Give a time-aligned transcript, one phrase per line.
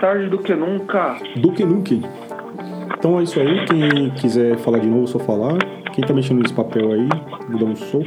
[0.00, 1.18] tarde do que nunca.
[1.36, 1.94] Do que nunca.
[2.98, 3.66] Então é isso aí.
[3.66, 5.58] Quem quiser falar de novo, é só falar.
[5.92, 7.08] Quem tá mexendo nesse papel aí,
[7.48, 8.06] me dá um soco.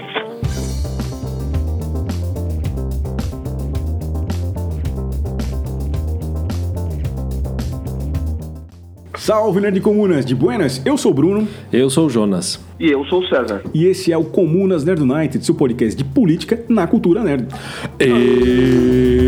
[9.16, 10.86] Salve, Nerd Comunas de Buenas!
[10.86, 11.48] Eu sou o Bruno.
[11.72, 12.60] Eu sou o Jonas.
[12.78, 13.62] E eu sou o César.
[13.74, 17.48] E esse é o Comunas Nerd United, seu podcast de política na cultura nerd.
[17.98, 19.23] Tudo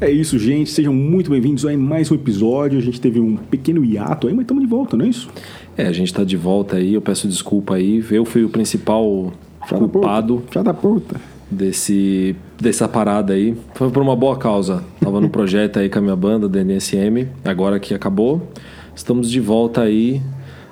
[0.00, 0.70] É isso, gente.
[0.70, 2.78] Sejam muito bem-vindos a mais um episódio.
[2.78, 5.28] A gente teve um pequeno hiato aí, mas estamos de volta, não é isso?
[5.76, 8.04] É, a gente tá de volta aí, eu peço desculpa aí.
[8.10, 9.32] Eu fui o principal
[9.66, 9.92] Filha da puta.
[9.92, 11.20] culpado da puta.
[11.50, 13.54] desse, dessa parada aí.
[13.74, 14.82] Foi por uma boa causa.
[15.00, 17.28] Tava no projeto aí com a minha banda, DNSM.
[17.44, 18.46] Agora que acabou,
[18.94, 20.20] estamos de volta aí.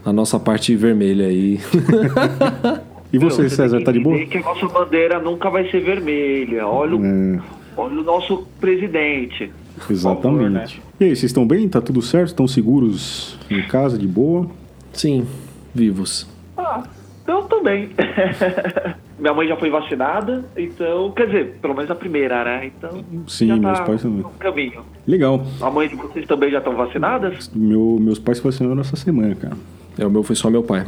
[0.04, 1.58] A nossa parte vermelha aí.
[3.10, 4.18] E você, Meu, César, tem tá de boa?
[4.26, 6.66] que a nossa bandeira nunca vai ser vermelha.
[6.66, 7.40] Olha o, É,
[7.78, 9.50] olha o nosso presidente.
[9.90, 10.22] exatamente.
[10.22, 10.66] Favor, né?
[11.00, 11.68] E aí, vocês estão bem?
[11.68, 12.28] Tá tudo certo?
[12.28, 14.46] Estão seguros em casa, de boa?
[14.92, 15.26] Sim,
[15.74, 16.26] vivos.
[16.56, 16.82] Ah,
[17.26, 17.90] eu também.
[19.18, 22.66] Minha mãe já foi vacinada, então, quer dizer, pelo menos a primeira, né?
[22.66, 24.18] Então, Sim, já meus tá pais também.
[24.22, 24.80] no caminho.
[25.06, 25.44] Legal.
[25.60, 27.50] A mãe de vocês também já estão vacinadas?
[27.52, 29.56] Meu- meus pais se vacinaram essa semana, cara.
[29.98, 30.86] É, o meu foi só meu pai.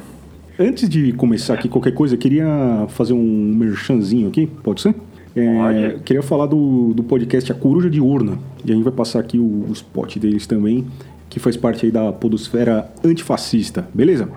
[0.59, 2.47] Antes de começar aqui qualquer coisa, eu queria
[2.91, 4.95] fazer um merchanzinho aqui, pode ser?
[5.35, 5.99] É.
[6.05, 8.39] Queria falar do, do podcast A Coruja de Urna.
[8.65, 10.87] E a gente vai passar aqui o, o spot deles também,
[11.29, 14.29] que faz parte aí da podosfera antifascista, beleza?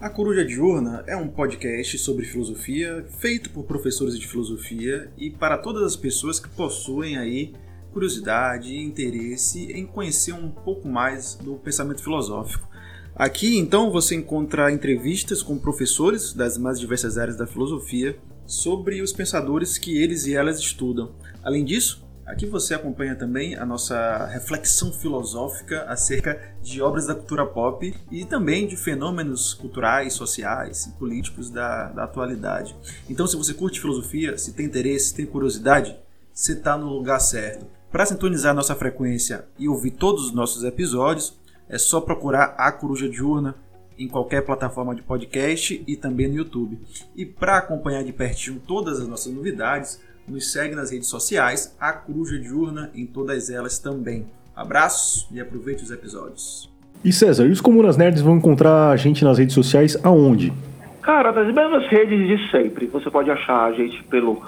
[0.00, 5.58] A Coruja Diurna é um podcast sobre filosofia feito por professores de filosofia e para
[5.58, 7.52] todas as pessoas que possuem aí
[7.92, 12.68] curiosidade e interesse em conhecer um pouco mais do pensamento filosófico.
[13.12, 18.16] Aqui, então, você encontra entrevistas com professores das mais diversas áreas da filosofia
[18.48, 21.12] sobre os pensadores que eles e elas estudam.
[21.44, 27.44] Além disso, aqui você acompanha também a nossa reflexão filosófica acerca de obras da cultura
[27.44, 32.74] pop e também de fenômenos culturais, sociais e políticos da, da atualidade.
[33.08, 35.94] Então, se você curte filosofia, se tem interesse, tem curiosidade,
[36.32, 37.66] você está no lugar certo.
[37.92, 43.08] Para sintonizar nossa frequência e ouvir todos os nossos episódios, é só procurar a Coruja
[43.08, 43.54] Diurna
[43.98, 46.78] em qualquer plataforma de podcast e também no YouTube.
[47.16, 51.92] E para acompanhar de pertinho todas as nossas novidades, nos segue nas redes sociais, a
[51.92, 54.26] Coruja Diurna em todas elas também.
[54.54, 56.70] Abraço e aproveite os episódios.
[57.04, 60.52] E César, e os Comunas Nerds vão encontrar a gente nas redes sociais aonde?
[61.00, 62.86] Cara, nas mesmas redes de sempre.
[62.86, 64.42] Você pode achar a gente pelo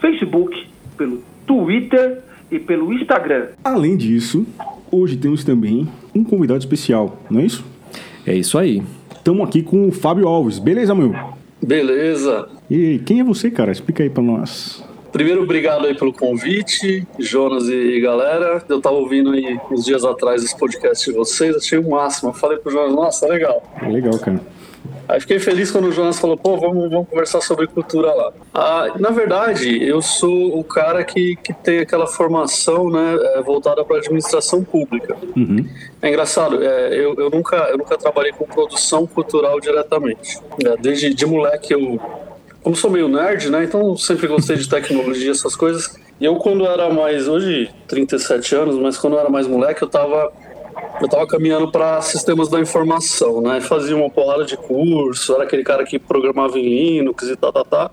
[0.00, 3.48] Facebook, pelo Twitter e pelo Instagram.
[3.64, 4.44] Além disso,
[4.90, 7.71] hoje temos também um convidado especial, não é isso?
[8.26, 8.82] É isso aí.
[9.14, 11.14] Estamos aqui com o Fábio Alves, beleza, meu?
[11.60, 12.48] Beleza.
[12.70, 13.70] E quem é você, cara?
[13.70, 14.82] Explica aí pra nós.
[15.12, 18.64] Primeiro, obrigado aí pelo convite, Jonas e galera.
[18.66, 22.30] Eu tava ouvindo aí uns dias atrás esse podcast de vocês, achei o máximo.
[22.30, 23.62] Eu falei pro Jonas, nossa, legal.
[23.80, 24.40] É legal, cara.
[25.08, 28.32] Aí fiquei feliz quando o Jonas falou, pô, vamos, vamos conversar sobre cultura lá.
[28.54, 33.84] Ah, na verdade, eu sou o cara que, que tem aquela formação né, eh, voltada
[33.84, 35.16] para administração pública.
[35.36, 35.66] Uhum.
[36.00, 40.38] É engraçado, é, eu, eu, nunca, eu nunca trabalhei com produção cultural diretamente.
[40.64, 42.00] É, desde de moleque eu.
[42.62, 43.64] Como sou meio nerd, né?
[43.64, 45.96] Então sempre gostei de tecnologia, essas coisas.
[46.20, 47.26] E eu, quando era mais.
[47.26, 50.32] Hoje, 37 anos, mas quando eu era mais moleque, eu tava.
[51.00, 53.60] Eu tava caminhando para sistemas da informação, né?
[53.60, 57.64] Fazia uma porrada de curso, era aquele cara que programava em Linux e tal, tal,
[57.64, 57.90] tal.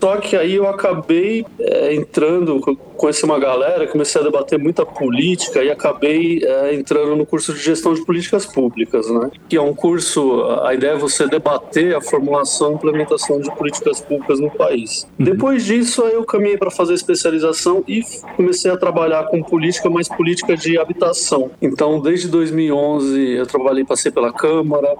[0.00, 4.84] Só que aí eu acabei é, entrando, co- conheci uma galera, comecei a debater muita
[4.86, 9.30] política e acabei é, entrando no curso de gestão de políticas públicas, né?
[9.48, 14.00] Que é um curso, a ideia é você debater a formulação e implementação de políticas
[14.00, 15.06] públicas no país.
[15.18, 18.02] Depois disso, aí eu caminhei para fazer especialização e
[18.36, 21.50] comecei a trabalhar com política, mas política de habitação.
[21.60, 24.94] Então, desde 2011, eu trabalhei, passei pela Câmara,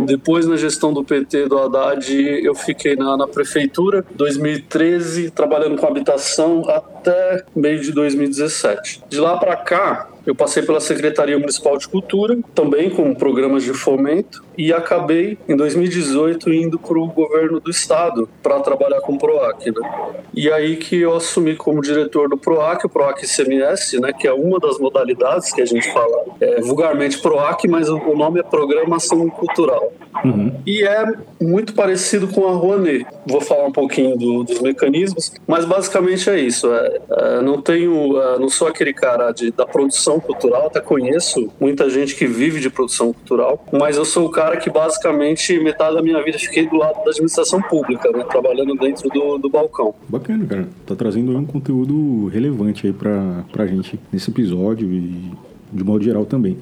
[0.00, 2.12] depois, na gestão do PT do Haddad,
[2.42, 9.02] eu fiquei na, na prefeitura, 2013, trabalhando com habitação até meio de 2017.
[9.08, 13.72] De lá para cá, eu passei pela Secretaria Municipal de Cultura, também com programas de
[13.72, 19.18] fomento, e acabei, em 2018, indo para o governo do estado para trabalhar com o
[19.18, 19.66] PROAC.
[19.66, 20.24] Né?
[20.34, 24.32] E aí que eu assumi como diretor do PROAC, o PROAC CMS, né, que é
[24.32, 29.28] uma das modalidades que a gente fala, é, vulgarmente PROAC, mas o nome é Programação
[29.30, 29.92] Cultural.
[30.24, 30.52] Uhum.
[30.66, 31.04] E é
[31.40, 33.06] muito parecido com a Rouanet.
[33.26, 36.72] Vou falar um pouquinho do, dos mecanismos, mas basicamente é isso.
[36.72, 41.50] É, é, não tenho, é, não sou aquele cara de, da produção cultural, até conheço
[41.60, 45.94] muita gente que vive de produção cultural, mas eu sou o cara que basicamente metade
[45.94, 49.94] da minha vida fiquei do lado da administração pública, né, trabalhando dentro do, do balcão.
[50.08, 50.68] Bacana, cara.
[50.86, 55.32] Tá trazendo um conteúdo relevante aí pra, pra gente nesse episódio e
[55.72, 56.58] de modo geral também.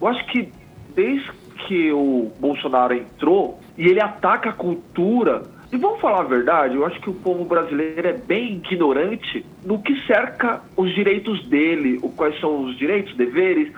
[0.00, 0.48] Eu acho que
[0.94, 1.30] desde
[1.66, 5.42] que o Bolsonaro entrou e ele ataca a cultura.
[5.72, 9.78] E vamos falar a verdade, eu acho que o povo brasileiro é bem ignorante no
[9.82, 13.72] que cerca os direitos dele, quais são os direitos, deveres.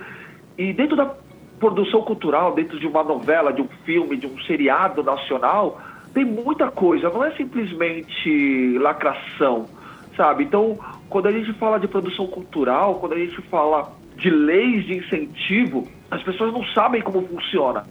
[0.58, 1.14] E dentro da
[1.61, 5.81] produção cultural, dentro de uma novela, de um filme, de um seriado nacional,
[6.12, 9.69] tem muita coisa, não é simplesmente lacração,
[10.17, 10.43] sabe?
[10.43, 10.76] Então,
[11.08, 15.87] quando a gente fala de produção cultural, quando a gente fala de leis de incentivo,
[16.11, 17.85] as pessoas não sabem como funciona.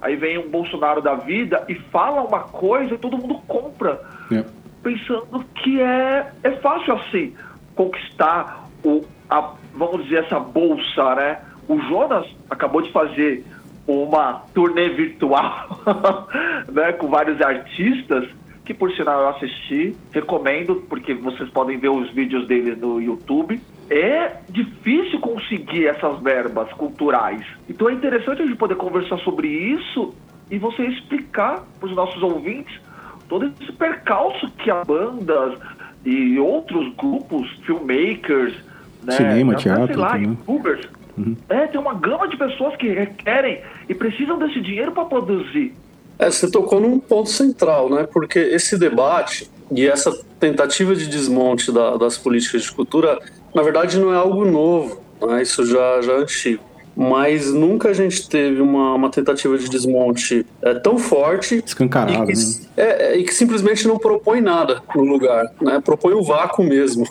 [0.00, 4.00] Aí vem um Bolsonaro da vida e fala uma coisa e todo mundo compra,
[4.32, 4.44] é.
[4.82, 7.34] pensando que é, é fácil assim
[7.74, 11.40] conquistar o, a, vamos dizer, essa bolsa, né?
[11.68, 13.44] O Jonas acabou de fazer
[13.86, 15.80] uma turnê virtual
[16.70, 18.28] né, com vários artistas
[18.68, 23.58] que por sinal eu assisti, recomendo, porque vocês podem ver os vídeos dele no YouTube.
[23.88, 27.40] É difícil conseguir essas verbas culturais.
[27.66, 30.14] Então é interessante a gente poder conversar sobre isso
[30.50, 32.78] e você explicar para os nossos ouvintes
[33.26, 35.58] todo esse percalço que as bandas
[36.04, 38.54] e outros grupos, filmmakers,
[39.02, 40.86] né, cinema, até, teatro, sei lá, youtubers,
[41.16, 41.34] uhum.
[41.48, 45.72] é, tem uma gama de pessoas que requerem e precisam desse dinheiro para produzir.
[46.18, 48.06] É, você tocou num ponto central, né?
[48.10, 53.18] Porque esse debate e essa tentativa de desmonte da, das políticas de cultura,
[53.54, 55.42] na verdade, não é algo novo, né?
[55.42, 56.62] isso já, já é antigo.
[56.96, 62.34] Mas nunca a gente teve uma, uma tentativa de desmonte é, tão forte escancarado, e
[62.34, 62.54] que, né?
[62.76, 65.80] é, é, e que simplesmente não propõe nada no lugar, né?
[65.84, 67.06] propõe o vácuo mesmo.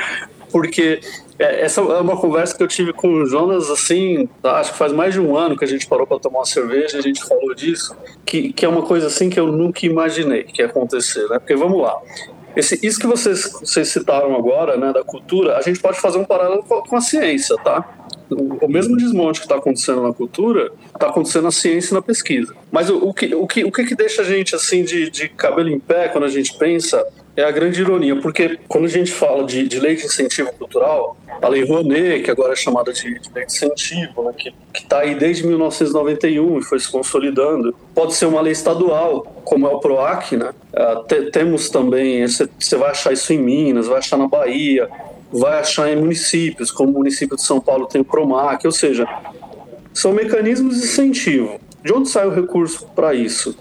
[0.52, 1.00] Porque
[1.40, 4.92] é, essa é uma conversa que eu tive com o Jonas, assim, acho que faz
[4.92, 7.24] mais de um ano que a gente parou para tomar uma cerveja e a gente
[7.24, 7.96] falou disso,
[8.26, 11.38] que, que é uma coisa assim que eu nunca imaginei que ia acontecer, né?
[11.38, 11.98] Porque vamos lá.
[12.54, 16.24] Esse, isso que vocês, vocês citaram agora, né, da cultura, a gente pode fazer um
[16.24, 17.88] paralelo com a, ciência, tá?
[18.28, 22.54] O, mesmo desmonte que está acontecendo na cultura está acontecendo na ciência e na pesquisa.
[22.70, 25.70] Mas o, o, que, o, que, o que deixa a gente assim de, de cabelo
[25.70, 27.02] em pé quando a gente pensa
[27.40, 31.16] é a grande ironia, porque quando a gente fala de, de lei de incentivo cultural,
[31.40, 35.00] a Lei Rouanet, que agora é chamada de, de lei de incentivo, né, que está
[35.00, 39.80] aí desde 1991 e foi se consolidando, pode ser uma lei estadual, como é o
[39.80, 40.50] PROAC, né?
[40.72, 44.88] Uh, te, temos também, você vai achar isso em Minas, vai achar na Bahia,
[45.32, 49.06] vai achar em municípios, como o município de São Paulo tem o PROMAC, ou seja,
[49.94, 51.60] são mecanismos de incentivo.
[51.82, 53.56] De onde sai o recurso para isso?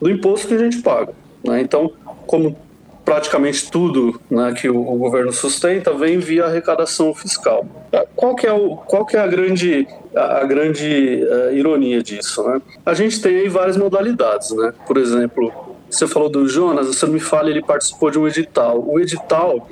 [0.00, 1.12] Do imposto que a gente paga.
[1.42, 1.60] Né?
[1.60, 1.90] Então,
[2.26, 2.56] como
[3.06, 7.64] praticamente tudo né, que o, o, governo sustenta vem via arrecadação fiscal.
[7.92, 12.02] É, qual que é, o, qual que é a grande, a, a grande uh, ironia
[12.02, 12.42] disso?
[12.42, 12.60] Né?
[12.84, 14.50] A gente tem aí várias modalidades.
[14.50, 14.72] Né?
[14.84, 15.52] Por exemplo,
[15.88, 18.84] você falou do Jonas, você não me fala, ele participou de um edital.
[18.84, 19.68] O edital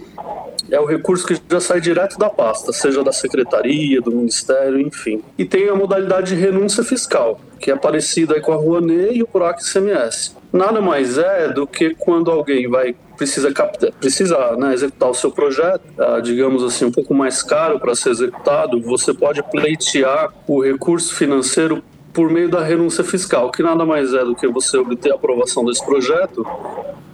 [0.71, 5.23] é o recurso que já sai direto da pasta, seja da secretaria, do ministério, enfim.
[5.37, 9.27] E tem a modalidade de renúncia fiscal, que é parecida com a Rouanet e o
[9.27, 10.37] PROAC CMS.
[10.53, 13.53] Nada mais é do que quando alguém vai precisa
[13.99, 18.11] precisa né, executar o seu projeto, uh, digamos assim, um pouco mais caro para ser
[18.11, 21.83] executado, você pode pleitear o recurso financeiro
[22.13, 25.65] por meio da renúncia fiscal, que nada mais é do que você obter a aprovação
[25.65, 26.47] desse projeto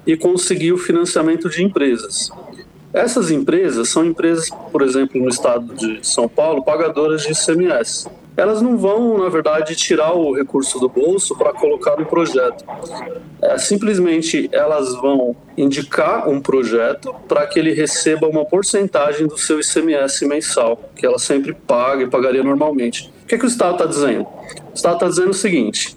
[0.07, 2.31] e conseguir o financiamento de empresas.
[2.93, 8.63] Essas empresas são empresas, por exemplo, no estado de São Paulo, pagadoras de ICMS elas
[8.63, 12.65] não vão, na verdade, tirar o recurso do bolso para colocar no projeto.
[13.43, 19.61] É, simplesmente elas vão indicar um projeto para que ele receba uma porcentagem do seu
[19.61, 23.13] ICMS mensal, que ela sempre paga e pagaria normalmente.
[23.23, 24.23] O que, é que o Estado está dizendo?
[24.23, 25.97] O Estado está dizendo o seguinte: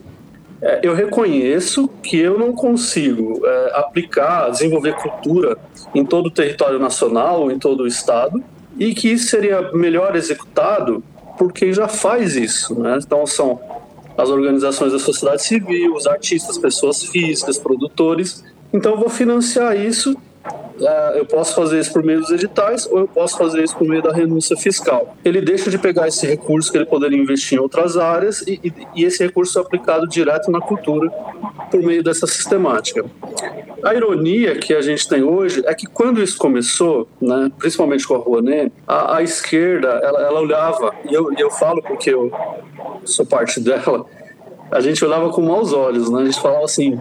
[0.61, 5.57] é, eu reconheço que eu não consigo é, aplicar, desenvolver cultura
[5.93, 8.43] em todo o território nacional, em todo o Estado,
[8.79, 11.03] e que isso seria melhor executado
[11.37, 12.79] por quem já faz isso.
[12.79, 12.97] Né?
[13.03, 13.59] Então, são
[14.17, 18.43] as organizações da sociedade civil, os artistas, pessoas físicas, produtores.
[18.71, 20.15] Então, eu vou financiar isso
[21.15, 24.01] eu posso fazer isso por meio dos editais ou eu posso fazer isso por meio
[24.01, 25.15] da renúncia fiscal.
[25.23, 28.73] Ele deixa de pegar esse recurso que ele poderia investir em outras áreas e, e,
[28.95, 31.09] e esse recurso é aplicado direto na cultura
[31.69, 33.05] por meio dessa sistemática.
[33.83, 38.15] A ironia que a gente tem hoje é que quando isso começou, né, principalmente com
[38.15, 42.31] a Rouanet, a, a esquerda ela, ela olhava, e eu, eu falo porque eu
[43.03, 44.05] sou parte dela,
[44.71, 46.21] a gente olhava com maus olhos, né?
[46.21, 46.99] A gente falava assim,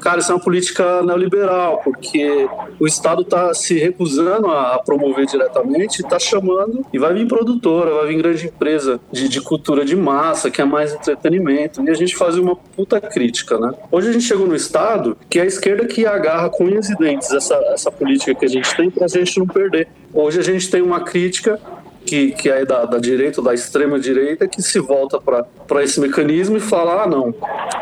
[0.00, 6.00] cara, isso é uma política neoliberal, porque o Estado está se recusando a promover diretamente,
[6.00, 10.50] está chamando e vai vir produtora, vai vir grande empresa de, de, cultura de massa,
[10.50, 13.72] que é mais entretenimento, e a gente fazia uma puta crítica, né?
[13.90, 16.96] Hoje a gente chegou no Estado que é a esquerda que agarra com unhas e
[16.96, 19.88] dentes essa, essa política que a gente tem para a gente não perder.
[20.12, 21.60] Hoje a gente tem uma crítica
[22.04, 26.00] que, que é da, da direita ou da extrema direita que se volta para esse
[26.00, 27.32] mecanismo e fala: ah, não,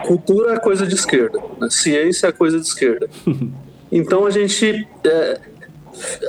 [0.06, 1.68] cultura é coisa de esquerda, né?
[1.70, 3.08] ciência é coisa de esquerda.
[3.90, 4.86] Então a gente.
[5.02, 5.40] É,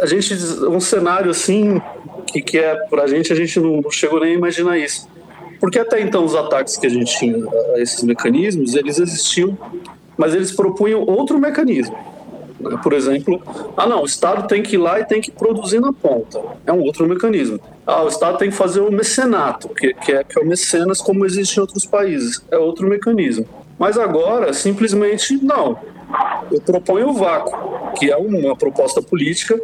[0.01, 0.33] a gente.
[0.65, 1.81] Um cenário assim
[2.25, 5.07] que, que é para a gente, a gente não, não chegou nem a imaginar isso.
[5.59, 7.35] Porque até então os ataques que a gente tinha
[7.75, 9.57] a esses mecanismos, eles existiam,
[10.17, 11.97] mas eles propunham outro mecanismo.
[12.83, 13.41] Por exemplo,
[13.77, 16.41] ah não, o Estado tem que ir lá e tem que produzir na ponta.
[16.65, 17.59] É um outro mecanismo.
[17.87, 21.01] Ah, o Estado tem que fazer o mecenato, que, que, é, que é o mecenas
[21.01, 22.43] como existe em outros países.
[22.51, 23.45] É outro mecanismo.
[23.77, 25.79] Mas agora, simplesmente, não.
[26.51, 29.59] Eu proponho o vácuo, que é uma proposta política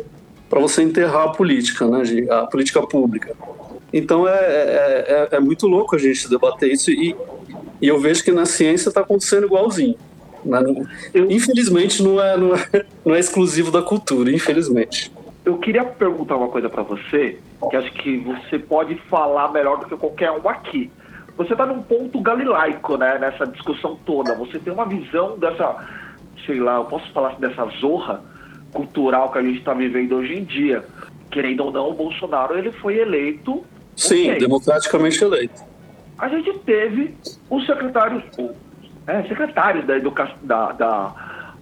[0.50, 3.36] para você enterrar a política, né, a política pública.
[3.92, 7.16] Então é, é, é, é muito louco a gente debater isso e,
[7.82, 9.96] e eu vejo que na ciência está acontecendo igualzinho.
[11.30, 15.12] Infelizmente não é, não, é, não é exclusivo da cultura, infelizmente.
[15.44, 17.38] Eu queria perguntar uma coisa para você,
[17.70, 20.92] que acho que você pode falar melhor do que qualquer um aqui.
[21.38, 24.34] Você está num ponto galilaico, né, nessa discussão toda.
[24.36, 25.76] Você tem uma visão dessa,
[26.46, 28.24] sei lá, eu posso falar dessa zorra
[28.74, 30.84] cultural que a gente está vivendo hoje em dia.
[31.30, 33.64] Querendo ou não, o Bolsonaro ele foi eleito.
[33.96, 34.40] Sim, okay.
[34.40, 35.62] democraticamente eleito.
[36.18, 37.14] A gente teve
[37.50, 38.24] o secretário,
[39.08, 41.16] o é, secretários da, educação, da, da,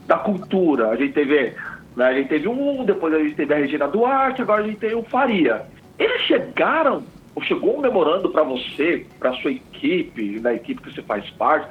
[0.08, 0.90] da cultura.
[0.90, 1.54] A gente teve,
[1.96, 4.80] né, a gente teve um, depois a gente teve a Regina Duarte, agora a gente
[4.80, 5.66] tem o Faria.
[6.00, 7.04] Eles chegaram,
[7.36, 11.68] ou chegou um memorando para você, para sua equipe, da equipe que você faz parte,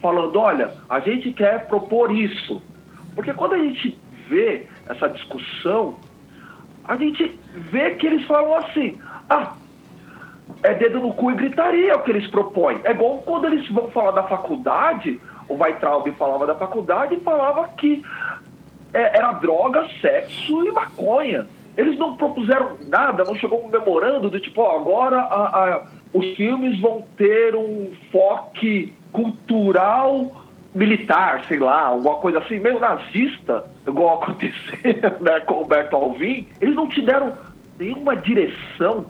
[0.00, 2.62] falando, olha, a gente quer propor isso.
[3.14, 5.98] Porque quando a gente vê essa discussão,
[6.84, 7.38] a gente
[7.70, 9.54] vê que eles falam assim, ah,
[10.62, 12.80] é dedo no cu e gritaria o que eles propõem.
[12.84, 17.68] É igual quando eles vão falar da faculdade, o Weitraub falava da faculdade e falava
[17.76, 18.02] que
[18.92, 21.46] é, era droga, sexo e maconha.
[21.76, 26.34] Eles não propuseram nada, não chegou um memorando do tipo, ó, agora a, a, os
[26.34, 28.46] filmes vão ter um foco
[29.12, 30.32] cultural
[30.74, 36.48] militar, sei lá, alguma coisa assim, meio nazista, igual aconteceu né, com o Roberto Alvim.
[36.60, 37.32] Eles não te deram
[37.78, 39.06] nenhuma direção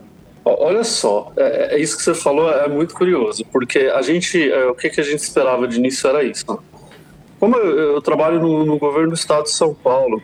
[0.59, 4.67] Olha só, é, é, isso que você falou é muito curioso, porque a gente, é,
[4.67, 6.45] o que, que a gente esperava de início era isso.
[6.47, 6.57] Né?
[7.39, 10.21] Como eu, eu trabalho no, no, governo do estado de São Paulo,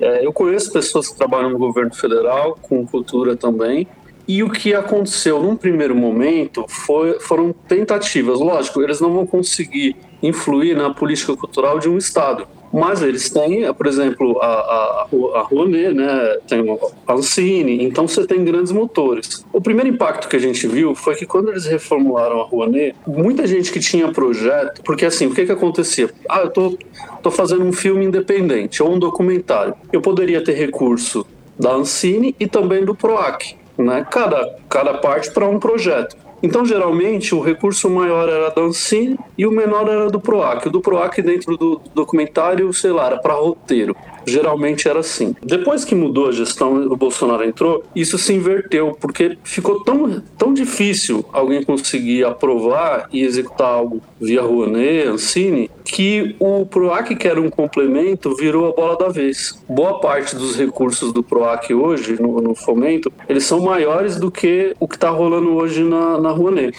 [0.00, 3.86] é, eu conheço pessoas que trabalham no governo federal, com cultura também,
[4.28, 8.40] e o que aconteceu num primeiro momento foi, foram tentativas.
[8.40, 13.72] Lógico, eles não vão conseguir influir na política cultural de um estado, mas eles têm,
[13.72, 15.06] por exemplo, a, a,
[15.40, 16.38] a né?
[16.46, 19.44] tem a Ancine, então você tem grandes motores.
[19.52, 23.46] O primeiro impacto que a gente viu foi que quando eles reformularam a Rouanet, muita
[23.46, 26.10] gente que tinha projeto, porque assim, o que que acontecia?
[26.28, 26.78] Ah, eu tô,
[27.22, 29.74] tô fazendo um filme independente ou um documentário.
[29.92, 31.26] Eu poderia ter recurso
[31.58, 34.06] da Ancine e também do PROAC, né?
[34.10, 36.16] Cada, cada parte para um projeto.
[36.42, 40.66] Então, geralmente, o recurso maior era da Ancine e o menor era do PROAC.
[40.66, 43.96] O do PROAC, dentro do documentário, sei lá, era para roteiro.
[44.26, 45.34] Geralmente era assim.
[45.42, 50.52] Depois que mudou a gestão, o Bolsonaro entrou, isso se inverteu, porque ficou tão, tão
[50.52, 57.40] difícil alguém conseguir aprovar e executar algo via Rouanet, Ancine, que o PROAC, que era
[57.40, 59.62] um complemento, virou a bola da vez.
[59.68, 64.74] Boa parte dos recursos do PROAC hoje, no, no fomento, eles são maiores do que
[64.80, 66.76] o que está rolando hoje na, na Rouanet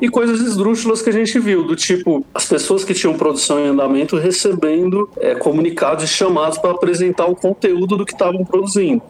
[0.00, 3.68] e coisas esdrúxulas que a gente viu, do tipo as pessoas que tinham produção em
[3.68, 9.02] andamento recebendo é, comunicados e chamados para apresentar o conteúdo do que estavam produzindo.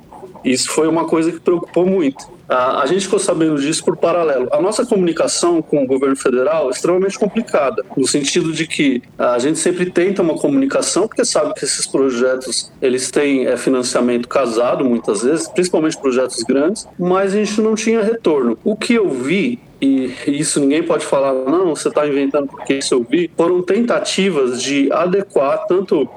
[0.44, 2.26] Isso foi uma coisa que preocupou muito.
[2.49, 4.49] A, gente ficou sabendo disso por paralelo.
[4.50, 9.38] A nossa comunicação com o governo federal é extremamente complicada, no sentido de que a
[9.38, 14.85] gente sempre tenta uma comunicação, porque sabe que esses projetos eles têm é, financiamento casado
[14.85, 18.59] muitas vezes, principalmente projetos grandes, mas a gente não tinha retorno.
[18.64, 22.95] O que eu vi e isso ninguém pode falar, não, você está inventando porque isso
[22.95, 26.09] eu vi, foram tentativas de adequar tanto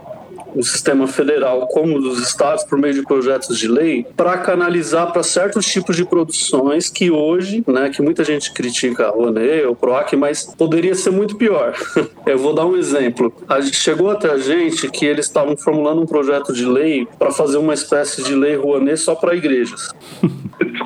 [0.55, 5.23] o sistema federal como dos estados por meio de projetos de lei para canalizar para
[5.23, 10.15] certos tipos de produções que hoje, né, que muita gente critica a Rouanet, o PROAC,
[10.15, 11.73] mas poderia ser muito pior.
[12.25, 13.33] Eu vou dar um exemplo.
[13.71, 17.73] Chegou até a gente que eles estavam formulando um projeto de lei para fazer uma
[17.73, 19.89] espécie de lei Rouanet só para igrejas.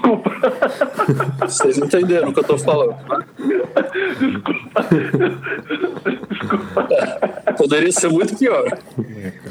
[1.40, 3.26] Vocês entenderam o que eu estou falando, né?
[4.20, 4.86] Desculpa.
[7.58, 8.78] Poderia ser muito pior.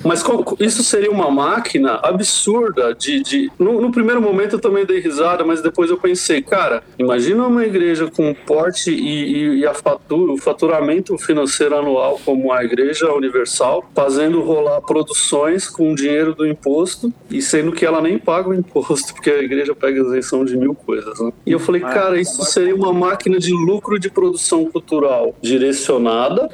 [0.04, 0.24] Mas
[0.60, 3.22] isso seria uma máquina absurda de.
[3.22, 3.50] de...
[3.58, 7.64] No, no, primeiro momento eu também dei risada, mas depois eu pensei, cara, imagina uma
[7.64, 13.12] igreja com porte e, e, e a fatura, o faturamento financeiro anual como a Igreja
[13.12, 18.54] Universal, fazendo rolar produções com dinheiro do imposto e sendo que ela nem paga o
[18.54, 21.18] imposto, porque a igreja pega isenção de mil coisas.
[21.20, 21.32] Né?
[21.44, 26.48] E eu falei, cara, isso seria uma máquina de lucro de produção cultural direcionada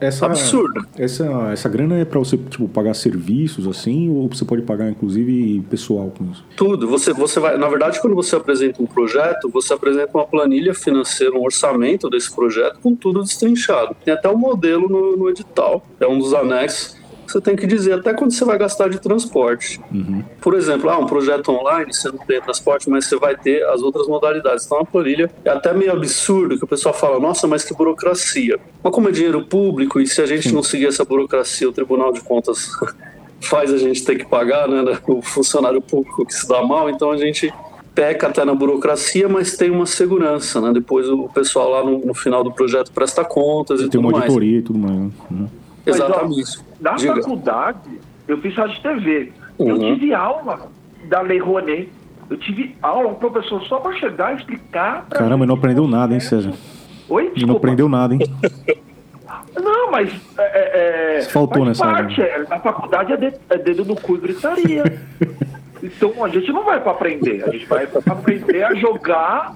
[0.00, 0.82] essa, absurda.
[0.96, 5.60] Essa, essa grana é para você tipo, pagar serviços assim, ou você pode pagar inclusive
[5.68, 6.44] pessoal com isso?
[6.56, 6.88] Tudo.
[6.88, 11.34] Você, você vai, na verdade, quando você apresenta um projeto, você apresenta uma planilha financeira,
[11.34, 13.96] um orçamento desse projeto com tudo destrinchado.
[14.04, 16.98] Tem até um modelo no, no edital, é um dos anexos
[17.32, 19.80] você tem que dizer até quando você vai gastar de transporte.
[19.92, 20.24] Uhum.
[20.40, 23.82] Por exemplo, ah, um projeto online, você não tem transporte, mas você vai ter as
[23.82, 24.64] outras modalidades.
[24.64, 28.58] Então, a planilha é até meio absurdo que o pessoal fala, nossa, mas que burocracia.
[28.82, 32.12] Mas como é dinheiro público e se a gente não seguir essa burocracia, o Tribunal
[32.12, 32.70] de Contas
[33.40, 37.10] faz a gente ter que pagar, né, o funcionário público que se dá mal, então
[37.10, 37.52] a gente
[37.94, 40.72] peca até na burocracia, mas tem uma segurança, né?
[40.72, 44.08] Depois o pessoal lá no, no final do projeto presta contas e, e tem tudo
[44.08, 44.60] uma auditoria mais.
[44.60, 45.12] e tudo mais.
[45.28, 45.48] Né?
[45.90, 46.58] Exatamente.
[46.58, 47.14] Ó, na Diga.
[47.16, 49.32] faculdade, eu fiz rádio TV.
[49.58, 49.68] Uhum.
[49.68, 50.70] Eu tive aula
[51.08, 51.90] da Lei Rouanet.
[52.30, 55.06] Eu tive aula, um professor só para chegar e explicar.
[55.10, 56.52] Caramba, não aprendeu nada, hein, César?
[57.08, 57.24] Oi?
[57.24, 57.46] Desculpa.
[57.46, 58.20] Não aprendeu nada, hein?
[59.56, 60.12] Não, mas.
[60.38, 62.20] É, é, faltou nessa parte.
[62.20, 64.84] É, na faculdade é, de, é dedo no cu e gritaria.
[65.82, 67.44] então a gente não vai para aprender.
[67.44, 69.54] A gente vai para aprender a jogar.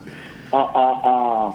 [0.53, 1.53] A, a, a,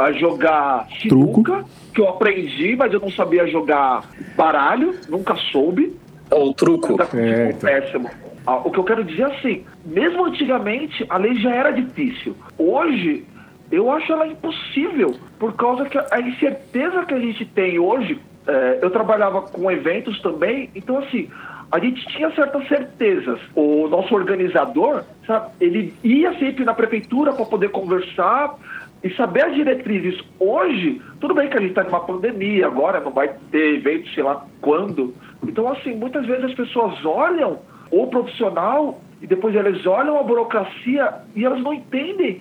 [0.00, 1.64] a jogar sinuca
[1.94, 5.96] que eu aprendi, mas eu não sabia jogar baralho, nunca soube.
[6.30, 6.96] É o truco.
[7.14, 7.60] É, então.
[7.60, 8.10] péssimo.
[8.46, 12.34] Ah, o que eu quero dizer é assim, mesmo antigamente a lei já era difícil.
[12.58, 13.24] Hoje
[13.70, 18.78] eu acho ela impossível, por causa que a incerteza que a gente tem hoje, é,
[18.82, 21.28] eu trabalhava com eventos também, então assim,
[21.70, 23.38] a gente tinha certas certezas.
[23.54, 28.56] O nosso organizador, sabe, ele ia sempre na prefeitura para poder conversar,
[29.02, 33.12] e saber as diretrizes hoje, tudo bem que a gente está numa pandemia agora, não
[33.12, 35.14] vai ter evento, sei lá quando.
[35.46, 37.58] Então, assim, muitas vezes as pessoas olham
[37.90, 42.40] o profissional e depois elas olham a burocracia e elas não entendem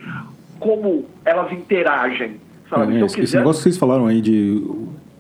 [0.60, 2.38] como elas interagem.
[2.70, 2.98] Sabe?
[2.98, 3.24] É, esse, quiser...
[3.24, 4.62] esse negócio que vocês falaram aí de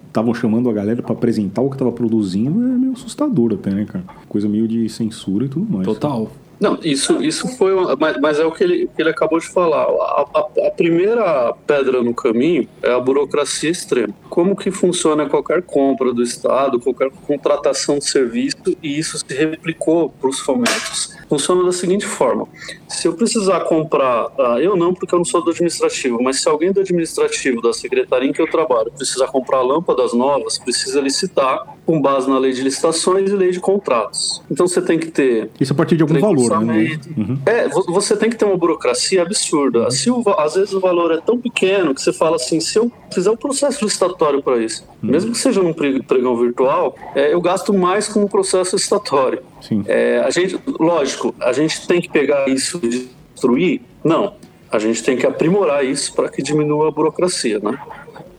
[0.08, 3.86] estavam chamando a galera para apresentar o que estava produzindo é meio assustador até, né,
[3.86, 4.04] cara?
[4.28, 5.86] Coisa meio de censura e tudo mais.
[5.86, 6.30] Total.
[6.60, 7.74] Não, isso, isso foi.
[7.74, 9.84] Uma, mas, mas, é o que ele, que ele acabou de falar.
[9.84, 14.14] A, a, a, primeira pedra no caminho é a burocracia extrema.
[14.30, 20.10] Como que funciona qualquer compra do Estado, qualquer contratação de serviço, e isso se replicou
[20.10, 22.48] para os fomentos funciona da seguinte forma:
[22.88, 26.50] se eu precisar comprar, ah, eu não, porque eu não sou do administrativo, mas se
[26.50, 31.78] alguém do administrativo, da secretaria em que eu trabalho, precisar comprar lâmpadas novas, precisa licitar
[31.90, 34.44] com base na lei de licitações e lei de contratos.
[34.52, 35.50] Então você tem que ter.
[35.60, 37.00] Isso a partir de algum valor, né?
[37.18, 37.40] Uhum.
[37.48, 39.86] É, você tem que ter uma burocracia absurda.
[39.86, 39.90] Uhum.
[39.90, 42.92] Se o, às vezes o valor é tão pequeno que você fala assim: se eu
[43.12, 45.10] fizer um processo licitatório para isso, uhum.
[45.10, 49.42] mesmo que seja num pregão virtual, é, eu gasto mais com o processo licitatório.
[49.60, 49.84] Sim.
[49.88, 53.82] É, a gente, lógico, a gente tem que pegar isso e destruir?
[54.04, 54.34] Não.
[54.72, 57.80] A gente tem que aprimorar isso para que diminua a burocracia, né?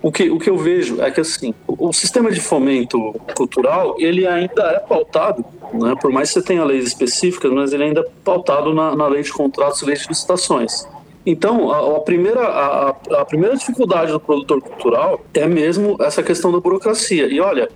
[0.03, 4.27] O que, o que eu vejo é que assim, o, sistema de fomento cultural ele
[4.27, 8.09] ainda é pautado, né, por mais que você tenha leis específicas, mas ele ainda é
[8.25, 10.87] pautado na, na lei de contratos e lei de licitações.
[11.25, 16.51] Então, a, a primeira, a, a, primeira dificuldade do produtor cultural é mesmo essa questão
[16.51, 17.27] da burocracia.
[17.27, 17.69] E olha,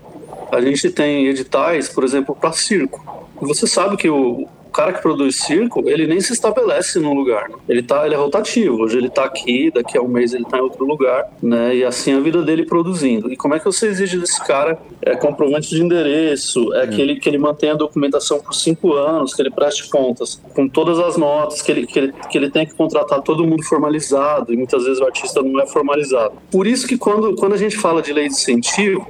[0.51, 3.05] a gente tem editais, por exemplo, para circo.
[3.43, 7.49] Você sabe que o, cara que produz circo, ele nem se estabelece num lugar.
[7.49, 7.57] Né?
[7.69, 8.83] Ele, tá, ele é rotativo.
[8.83, 11.77] Hoje ele está aqui, daqui a um mês ele está em outro lugar, né?
[11.77, 13.33] E assim a vida dele produzindo.
[13.33, 17.17] E como é que você exige desse cara é, comprovante de endereço, é, que, ele,
[17.17, 21.17] que ele mantenha a documentação por cinco anos, que ele preste contas, com todas as
[21.17, 24.85] notas, que ele, que ele, que ele tem que contratar todo mundo formalizado, e muitas
[24.85, 26.35] vezes o artista não é formalizado.
[26.51, 29.07] Por isso que quando, quando a gente fala de lei de incentivo,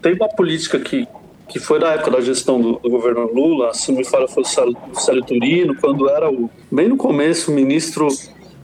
[0.00, 1.06] tem uma política que
[1.48, 4.42] que foi da época da gestão do, do governo Lula, se não me falha foi
[4.42, 8.08] o Célio, Turino, quando era o, bem no começo o ministro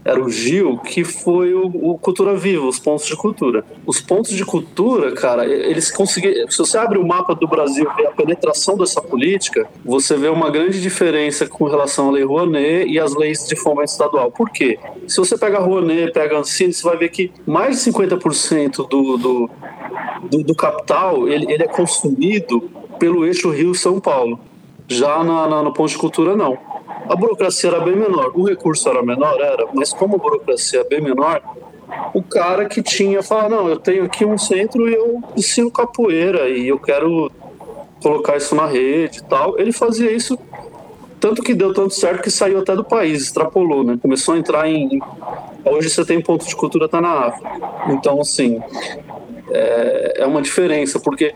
[0.04, 3.64] era o Gil, que foi o, o, Cultura Viva, os pontos de cultura.
[3.86, 6.50] Os pontos de cultura, cara, eles conseguiram.
[6.50, 10.50] Se você abre o mapa do Brasil e a penetração dessa política, você vê uma
[10.50, 14.30] grande diferença com relação à Lei Rouanet e as leis de fomento estadual.
[14.30, 14.78] Por quê?
[15.06, 18.88] Se você pega a Rouanet, pega a Ancine, você vai ver que mais de 50%
[18.88, 19.50] do, do,
[20.30, 24.40] do, do capital ele, ele é consumido pelo eixo Rio-São Paulo.
[24.88, 26.56] Já na, na, no ponto de cultura, não.
[27.08, 28.32] A burocracia era bem menor.
[28.34, 31.42] O recurso era menor, era, mas como a burocracia é bem menor,
[32.12, 36.48] o cara que tinha falar, não, eu tenho aqui um centro e eu ensino capoeira
[36.48, 37.30] e eu quero
[38.02, 39.58] colocar isso na rede e tal.
[39.58, 40.38] Ele fazia isso
[41.18, 43.98] tanto que deu tanto certo que saiu até do país, extrapolou, né?
[44.00, 45.00] Começou a entrar em.
[45.64, 47.50] Hoje você tem ponto de cultura, tá na África.
[47.88, 48.60] Então, assim,
[49.50, 51.34] é, é uma diferença, porque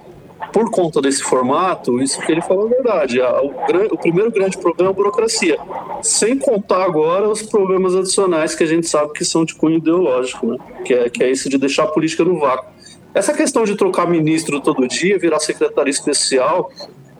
[0.53, 3.21] por conta desse formato, isso que ele falou é verdade.
[3.21, 5.59] O, o, primeiro grande problema é a burocracia.
[6.03, 10.47] Sem contar agora os problemas adicionais que a gente sabe que são de cunho ideológico,
[10.47, 10.59] né?
[10.85, 12.71] que, é, que é esse de deixar a política no vácuo.
[13.15, 16.71] Essa questão de trocar ministro todo dia, virar secretário especial,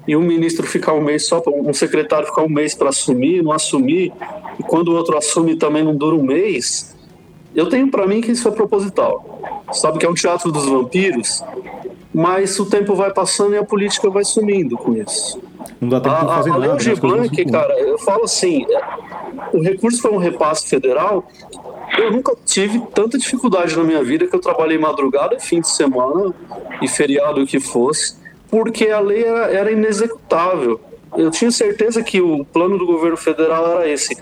[0.07, 3.53] e um ministro ficar um mês só, um secretário ficar um mês para assumir, não
[3.53, 4.13] assumir,
[4.59, 6.95] e quando o outro assume também não dura um mês,
[7.55, 9.63] eu tenho para mim que isso é proposital.
[9.73, 11.43] Sabe que é um teatro dos vampiros,
[12.13, 15.41] mas o tempo vai passando e a política vai sumindo com isso.
[15.81, 16.73] Não dá tempo a, de fazer a, nada.
[16.73, 18.67] A Lei Blanc, cara, eu falo assim,
[19.53, 21.27] o recurso foi um repasse federal,
[21.99, 26.35] eu nunca tive tanta dificuldade na minha vida que eu trabalhei madrugada, fim de semana
[26.81, 28.17] e feriado que fosse,
[28.51, 30.81] porque a lei era, era inexecutável.
[31.17, 34.17] Eu tinha certeza que o plano do governo federal era esse.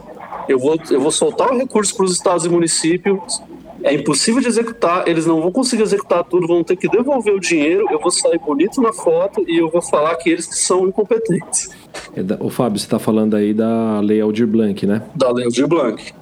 [0.48, 3.40] Eu vou, eu vou soltar o recurso para os estados e municípios,
[3.82, 7.40] é impossível de executar, eles não vão conseguir executar tudo, vão ter que devolver o
[7.40, 11.70] dinheiro, eu vou sair bonito na foto e eu vou falar que eles são incompetentes.
[12.14, 15.02] É da, o Fábio, você está falando aí da Lei Aldir Blanc, né?
[15.14, 16.12] Da Lei Aldir Blanc.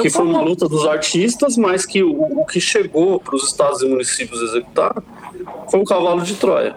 [0.00, 3.82] Que foi uma luta dos artistas, mas que o, o que chegou para os estados
[3.82, 5.02] e municípios executar
[5.68, 6.74] foi um cavalo de Troia.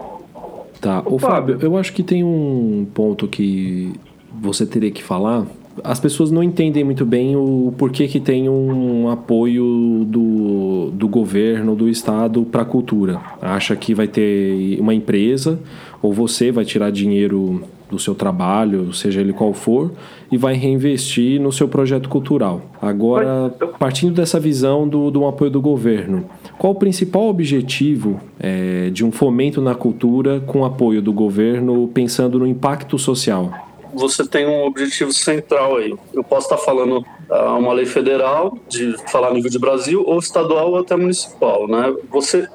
[0.80, 3.94] Tá, o Fábio, eu acho que tem um ponto que
[4.42, 5.46] você teria que falar,
[5.84, 11.76] as pessoas não entendem muito bem o porquê que tem um apoio do, do governo,
[11.76, 13.22] do Estado para a cultura.
[13.42, 15.60] Acha que vai ter uma empresa
[16.02, 19.92] ou você vai tirar dinheiro do seu trabalho, seja ele qual for,
[20.32, 22.62] e vai reinvestir no seu projeto cultural.
[22.82, 26.24] Agora, partindo dessa visão do, do apoio do governo,
[26.58, 32.40] qual o principal objetivo é, de um fomento na cultura com apoio do governo, pensando
[32.40, 33.71] no impacto social?
[33.94, 35.94] Você tem um objetivo central aí.
[36.14, 40.72] Eu posso estar falando uh, uma lei federal, de falar nível de Brasil, ou estadual
[40.72, 41.94] ou até municipal, né?
[42.10, 42.48] Você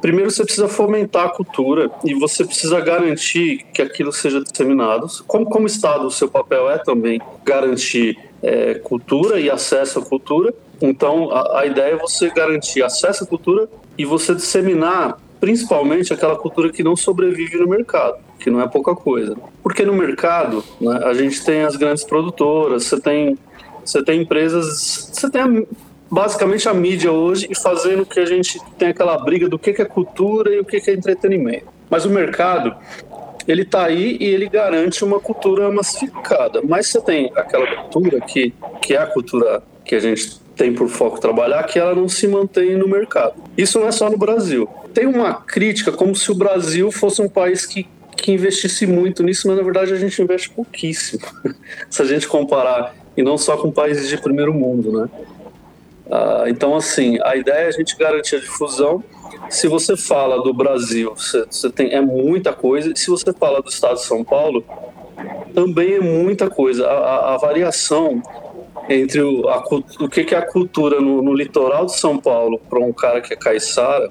[0.00, 5.06] primeiro você precisa fomentar a cultura e você precisa garantir que aquilo seja disseminado.
[5.26, 10.52] Como como Estado, o seu papel é também garantir é, cultura e acesso à cultura.
[10.80, 16.36] Então, a, a ideia é você garantir acesso à cultura e você disseminar principalmente aquela
[16.36, 19.36] cultura que não sobrevive no mercado, que não é pouca coisa.
[19.62, 23.38] Porque no mercado, né, a gente tem as grandes produtoras, você tem,
[23.84, 25.62] você tem empresas, você tem a,
[26.10, 29.84] basicamente a mídia hoje e fazendo que a gente tem aquela briga do que é
[29.84, 31.66] cultura e o que é entretenimento.
[31.88, 32.74] Mas o mercado,
[33.46, 36.60] ele está aí e ele garante uma cultura massificada.
[36.62, 40.88] Mas você tem aquela cultura que, que é a cultura que a gente tem por
[40.88, 43.34] foco trabalhar, que ela não se mantém no mercado.
[43.56, 47.28] Isso não é só no Brasil tem uma crítica como se o Brasil fosse um
[47.28, 47.88] país que,
[48.22, 51.22] que investisse muito nisso, mas na verdade a gente investe pouquíssimo.
[51.90, 55.08] se a gente comparar, e não só com países de primeiro mundo, né?
[56.10, 59.02] Ah, então, assim, a ideia é a gente garantir a difusão.
[59.48, 62.92] Se você fala do Brasil, você, você tem, é muita coisa.
[62.94, 64.64] Se você fala do estado de São Paulo,
[65.54, 66.86] também é muita coisa.
[66.86, 68.22] A, a, a variação
[68.88, 69.62] entre o, a,
[70.00, 73.32] o que, é a cultura no, no litoral de São Paulo para um cara que
[73.32, 74.10] é caiçara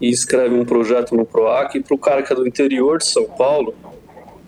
[0.00, 3.06] e escreve um projeto no PROAC, e para o cara que é do interior de
[3.06, 3.74] São Paulo,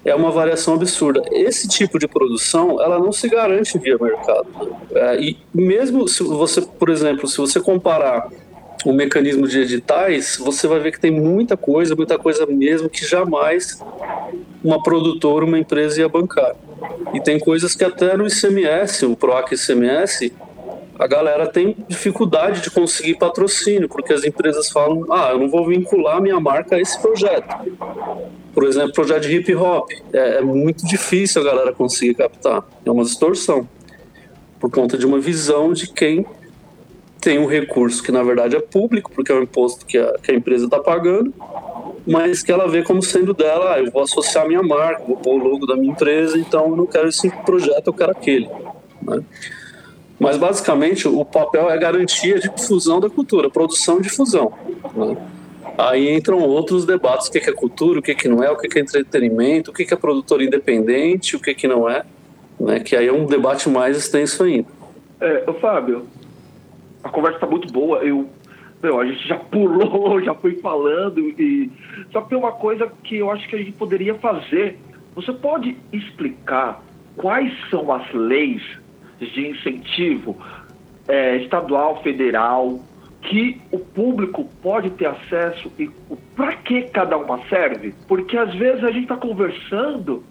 [0.05, 1.23] é uma variação absurda.
[1.31, 4.47] Esse tipo de produção, ela não se garante via mercado.
[4.93, 8.29] É, e mesmo se você, por exemplo, se você comparar
[8.85, 13.07] o mecanismo de editais, você vai ver que tem muita coisa, muita coisa mesmo que
[13.07, 13.81] jamais
[14.65, 16.57] uma produtora, uma empresa ia bancar.
[17.13, 20.33] E tem coisas que até no ICMS, o PROAC ICMS,
[20.99, 25.67] a galera tem dificuldade de conseguir patrocínio, porque as empresas falam: ah, eu não vou
[25.67, 27.55] vincular minha marca a esse projeto.
[28.55, 29.91] Por exemplo, projeto de hip hop.
[30.13, 32.65] É, é muito difícil a galera conseguir captar.
[32.85, 33.69] É uma distorção.
[34.61, 36.25] Por conta de uma visão de quem
[37.25, 40.31] tem um recurso que na verdade é público, porque é um imposto que a, que
[40.31, 41.33] a empresa está pagando,
[42.07, 45.41] mas que ela vê como sendo dela, ah, eu vou associar minha marca, vou pôr
[45.41, 48.47] o logo da minha empresa, então eu não quero esse projeto, eu quero aquele.
[49.01, 49.25] Né?
[50.21, 54.53] Mas basicamente o papel é garantia de difusão da cultura, produção e difusão.
[54.95, 55.17] Né?
[55.79, 58.83] Aí entram outros debates: o que é cultura, o que não é, o que é
[58.83, 62.05] entretenimento, o que é produtor independente, o que não é.
[62.61, 62.81] Né?
[62.81, 64.69] Que aí é um debate mais extenso ainda.
[65.21, 66.07] É, Fábio,
[67.05, 67.99] a conversa está muito boa.
[67.99, 68.29] Eu,
[68.83, 71.21] meu, a gente já pulou, já foi falando.
[71.21, 71.71] e
[72.11, 74.79] Só que tem uma coisa que eu acho que a gente poderia fazer.
[75.15, 76.83] Você pode explicar
[77.17, 78.63] quais são as leis
[79.21, 80.37] de incentivo
[81.07, 82.81] é, estadual, federal,
[83.23, 85.89] que o público pode ter acesso e
[86.35, 87.95] para que cada uma serve?
[88.09, 90.25] Porque às vezes a gente está conversando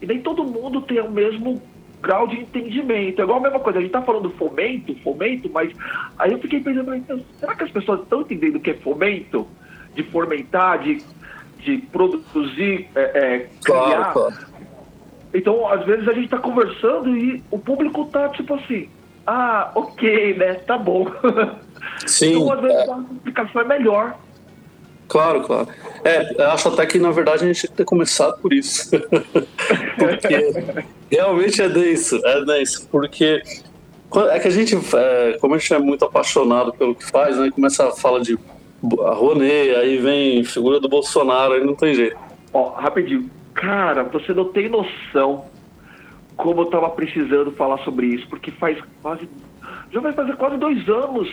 [0.00, 1.60] e nem todo mundo tem o mesmo
[2.02, 3.20] grau de entendimento.
[3.20, 5.72] É igual a mesma coisa, a gente está falando fomento, fomento, mas
[6.18, 9.46] aí eu fiquei pensando, então, será que as pessoas estão entendendo o que é fomento?
[9.94, 11.02] De fomentar, de,
[11.58, 14.12] de produzir, é, é, criar?
[14.12, 14.34] Claro, claro.
[15.34, 18.88] Então, às vezes a gente está conversando e o público está tipo assim,
[19.26, 20.54] ah, ok, né?
[20.54, 21.06] Tá bom.
[22.06, 22.36] Sim.
[22.36, 22.90] então, às vezes, é...
[22.90, 24.16] a explicação é melhor.
[25.08, 25.68] Claro, claro.
[26.04, 28.90] É, acho até que na verdade a gente tinha que ter começado por isso.
[29.98, 30.52] porque
[31.10, 32.86] realmente é denso, é denso.
[32.90, 33.42] Porque
[34.30, 37.50] é que a gente, é, como a gente é muito apaixonado pelo que faz, né?
[37.50, 38.38] Começa a falar de
[38.82, 42.16] Rouanet, aí vem figura do Bolsonaro, aí não tem jeito.
[42.52, 43.30] Ó, rapidinho.
[43.54, 45.46] Cara, você não tem noção
[46.36, 49.28] como eu tava precisando falar sobre isso, porque faz quase.
[49.90, 51.28] Já vai fazer quase dois anos.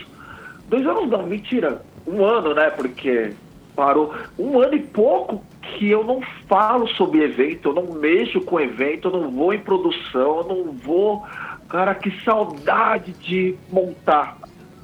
[0.68, 1.82] Dois anos não, mentira.
[2.08, 2.72] Um ano, né?
[2.72, 3.32] Porque
[3.76, 4.14] parou.
[4.38, 9.08] Um ano e pouco que eu não falo sobre evento, eu não mexo com evento,
[9.08, 11.24] eu não vou em produção, eu não vou.
[11.70, 14.38] Cara, que saudade de montar.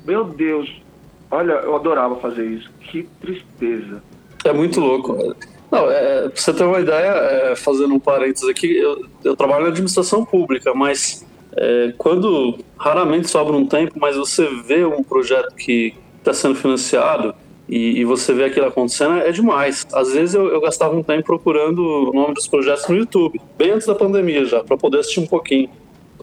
[0.05, 0.69] Meu Deus.
[1.29, 2.69] Olha, eu adorava fazer isso.
[2.79, 4.03] Que tristeza.
[4.43, 5.35] É muito louco.
[5.71, 9.63] Não, é, pra você ter uma ideia, é, fazendo um parênteses aqui, eu, eu trabalho
[9.63, 11.25] na administração pública, mas
[11.55, 17.33] é, quando raramente sobra um tempo, mas você vê um projeto que está sendo financiado
[17.71, 19.87] e, e, você vê aquilo acontecendo, é demais.
[19.93, 23.71] Às vezes eu, eu, gastava um tempo procurando o nome dos projetos no YouTube, bem
[23.71, 25.69] antes da pandemia já, para poder assistir um pouquinho.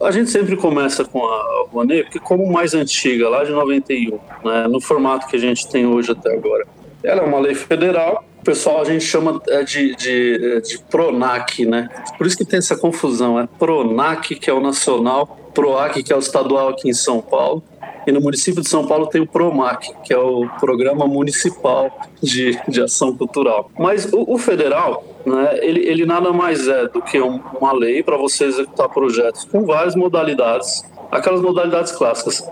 [0.01, 4.67] A gente sempre começa com a Rouanet, porque como mais antiga, lá de 91, né,
[4.67, 6.67] no formato que a gente tem hoje até agora,
[7.03, 11.65] ela é uma lei federal o pessoal a gente chama é, de, de, de PRONAC,
[11.65, 11.89] né?
[12.17, 16.15] Por isso que tem essa confusão, é PRONAC, que é o nacional, PROAC, que é
[16.15, 17.61] o estadual aqui em São Paulo,
[18.09, 22.59] e no município de São Paulo tem o PROMAC, que é o Programa Municipal de,
[22.67, 23.69] de Ação Cultural.
[23.77, 28.01] Mas o, o federal, né, ele, ele nada mais é do que um, uma lei
[28.01, 32.43] para você executar projetos com várias modalidades, aquelas modalidades clássicas: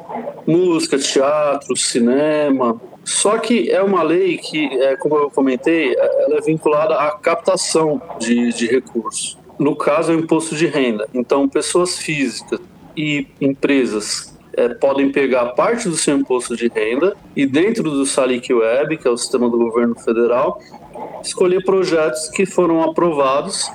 [0.45, 6.41] música, teatro, cinema, só que é uma lei que, é, como eu comentei, ela é
[6.41, 9.37] vinculada à captação de, de recursos.
[9.57, 11.07] No caso, é o imposto de renda.
[11.15, 12.59] Então, pessoas físicas
[12.95, 18.51] e empresas é, podem pegar parte do seu imposto de renda e, dentro do Salic
[18.51, 20.59] Web, que é o sistema do governo federal,
[21.21, 23.71] escolher projetos que foram aprovados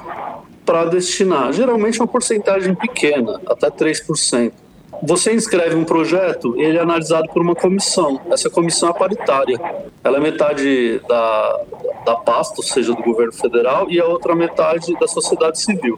[0.66, 4.52] para destinar, geralmente uma porcentagem pequena, até 3%,
[5.04, 8.20] você inscreve um projeto, ele é analisado por uma comissão.
[8.30, 9.60] Essa comissão é paritária.
[10.04, 11.60] Ela é metade da,
[12.06, 15.96] da pasta, ou seja, do governo federal, e a outra metade da sociedade civil.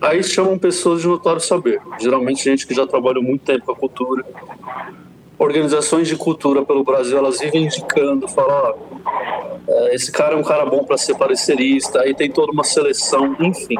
[0.00, 3.76] Aí chamam pessoas de notório saber, geralmente gente que já trabalhou muito tempo com a
[3.76, 4.24] cultura.
[5.38, 8.74] Organizações de cultura pelo Brasil, elas vivem indicando, falam,
[9.66, 13.36] ó, esse cara é um cara bom para ser parecerista, aí tem toda uma seleção,
[13.40, 13.76] enfim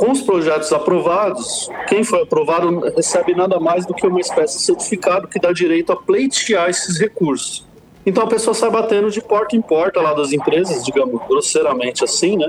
[0.00, 4.64] com os projetos aprovados, quem foi aprovado recebe nada mais do que uma espécie de
[4.64, 7.68] certificado que dá direito a pleitear esses recursos.
[8.04, 12.36] Então a pessoa sai batendo de porta em porta lá das empresas, digamos grosseiramente assim,
[12.36, 12.48] né?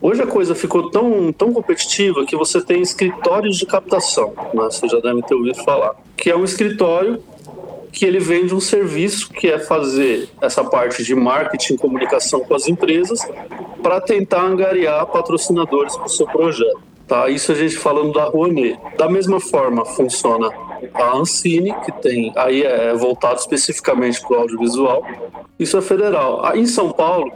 [0.00, 4.64] Hoje a coisa ficou tão, tão competitiva que você tem escritórios de captação, né?
[4.64, 5.94] Você já deve ter ouvido falar.
[6.16, 7.22] Que é um escritório
[7.92, 12.66] que ele vende um serviço que é fazer essa parte de marketing comunicação com as
[12.66, 13.20] empresas
[13.82, 16.91] para tentar angariar patrocinadores para o seu projeto.
[17.06, 17.28] Tá?
[17.28, 18.78] Isso a gente falando da Rouanet.
[18.96, 20.50] Da mesma forma funciona
[20.94, 25.04] a Ancine, que tem aí é voltado especificamente para o audiovisual.
[25.58, 26.42] Isso é federal.
[26.56, 27.30] Em São Paulo,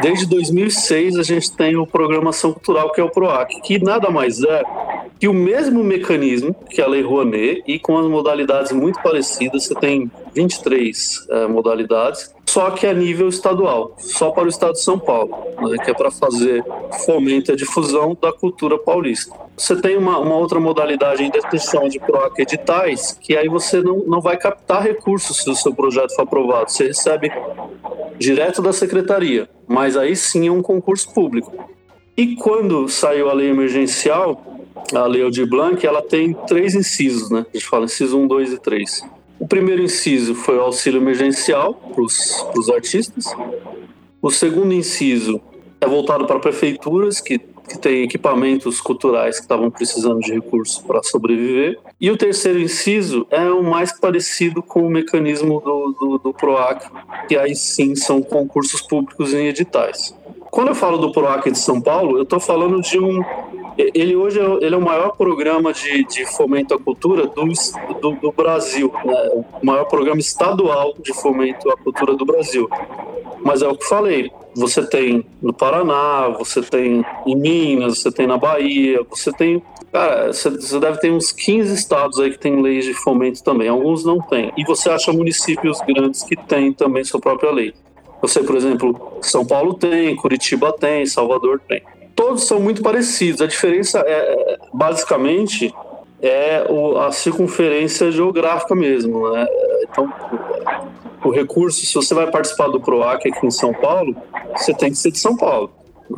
[0.00, 4.42] desde 2006 a gente tem o Programação Cultural, que é o PROAC, que nada mais
[4.42, 4.62] é
[5.18, 9.74] que o mesmo mecanismo que a Lei Rouanet e com as modalidades muito parecidas, você
[9.76, 14.98] tem 23 é, modalidades, só que a nível estadual, só para o estado de São
[14.98, 16.62] Paulo, né, que é para fazer
[17.06, 19.34] fomento e difusão da cultura paulista.
[19.56, 24.00] Você tem uma, uma outra modalidade em definição de PROAC editais, que aí você não,
[24.00, 27.32] não vai captar recursos se o seu projeto for aprovado, você recebe
[28.18, 31.54] direto da secretaria, mas aí sim é um concurso público.
[32.14, 34.44] E quando saiu a lei emergencial,
[34.94, 37.46] a lei de Blanc, ela tem três incisos, né?
[37.48, 39.21] A gente fala inciso 1, 2 e 3.
[39.42, 43.24] O primeiro inciso foi o auxílio emergencial para os artistas.
[44.22, 45.40] O segundo inciso
[45.80, 51.02] é voltado para prefeituras que, que têm equipamentos culturais que estavam precisando de recursos para
[51.02, 51.76] sobreviver.
[52.00, 56.88] E o terceiro inciso é o mais parecido com o mecanismo do, do, do PROAC,
[57.26, 60.14] que aí sim são concursos públicos em editais.
[60.52, 63.24] Quando eu falo do PROAC de São Paulo, eu estou falando de um
[63.78, 67.46] Ele hoje é, ele é o maior programa de, de fomento à cultura do,
[68.02, 69.30] do, do Brasil, né?
[69.62, 72.68] o maior programa estadual de fomento à cultura do Brasil.
[73.42, 78.26] Mas é o que falei, você tem no Paraná, você tem em Minas, você tem
[78.26, 79.62] na Bahia, você tem.
[79.90, 84.04] Cara, você deve ter uns 15 estados aí que tem leis de fomento também, alguns
[84.04, 84.52] não têm.
[84.58, 87.72] E você acha municípios grandes que têm também sua própria lei.
[88.22, 91.82] Você, por exemplo, São Paulo tem, Curitiba tem, Salvador tem
[92.14, 93.40] todos são muito parecidos.
[93.40, 95.74] A diferença é, basicamente,
[96.20, 96.64] é
[97.04, 99.30] a circunferência geográfica mesmo.
[99.30, 99.46] Né?
[99.82, 100.12] Então,
[101.24, 104.16] o recurso, se você vai participar do PROAC aqui em São Paulo,
[104.56, 105.70] você tem que ser de São Paulo.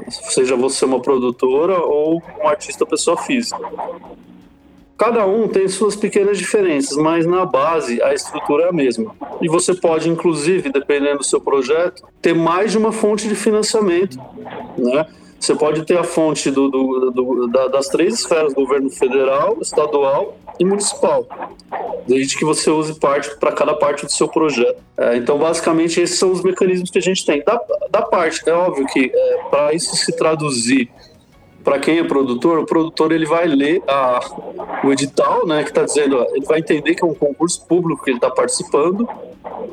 [0.09, 3.59] Seja você uma produtora ou um artista pessoa física.
[4.97, 9.15] Cada um tem suas pequenas diferenças, mas na base a estrutura é a mesma.
[9.41, 14.17] E você pode, inclusive, dependendo do seu projeto, ter mais de uma fonte de financiamento.
[14.79, 15.07] Né?
[15.39, 20.39] Você pode ter a fonte do, do, do, da, das três esferas, governo federal, estadual
[20.59, 21.27] e municipal,
[22.07, 24.81] desde que você use parte para cada parte do seu projeto.
[24.97, 27.43] É, então, basicamente, esses são os mecanismos que a gente tem.
[27.45, 30.89] Da, da parte, é óbvio que é, para isso se traduzir
[31.65, 34.21] para quem é produtor, o produtor ele vai ler a,
[34.85, 38.11] o edital, né, que está dizendo, ele vai entender que é um concurso público que
[38.11, 39.09] ele está participando,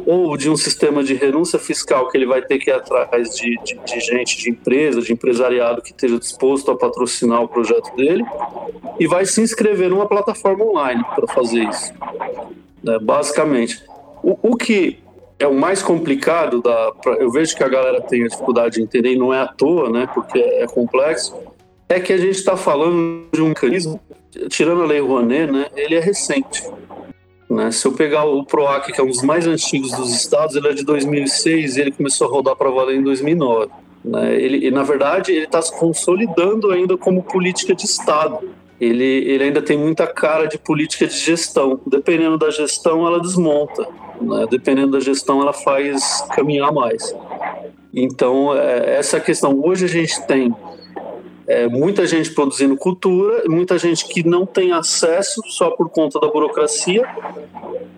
[0.06, 3.58] ou de um sistema de renúncia fiscal que ele vai ter que ir atrás de,
[3.63, 8.23] de, de gente, de empresa, de empresariado que esteja disposto a patrocinar o projeto dele,
[8.97, 11.93] e vai se inscrever numa plataforma online para fazer isso.
[12.82, 13.84] Né, basicamente.
[14.23, 14.99] O, o que
[15.38, 16.93] é o mais complicado da.
[17.17, 19.89] Eu vejo que a galera tem a dificuldade de entender, e não é à toa,
[19.89, 20.08] né?
[20.13, 21.36] Porque é complexo
[21.91, 23.99] é que a gente está falando de um mecanismo,
[24.49, 26.63] tirando a lei Rouanet, né, ele é recente.
[27.49, 27.69] Né?
[27.69, 30.73] Se eu pegar o PROAC, que é um dos mais antigos dos estados, ele é
[30.73, 33.69] de 2006 e ele começou a rodar para valer em 2009.
[34.06, 34.36] Né?
[34.36, 38.39] Ele, na verdade, ele está se consolidando ainda como política de Estado.
[38.80, 41.80] Ele, ele ainda tem muita cara de política de gestão.
[41.86, 43.86] Dependendo da gestão, ela desmonta.
[44.19, 44.47] Né?
[44.49, 47.13] Dependendo da gestão, ela faz caminhar mais.
[47.93, 49.62] Então, é, essa questão.
[49.62, 50.56] Hoje a gente tem
[51.52, 56.28] é, muita gente produzindo cultura, muita gente que não tem acesso só por conta da
[56.28, 57.06] burocracia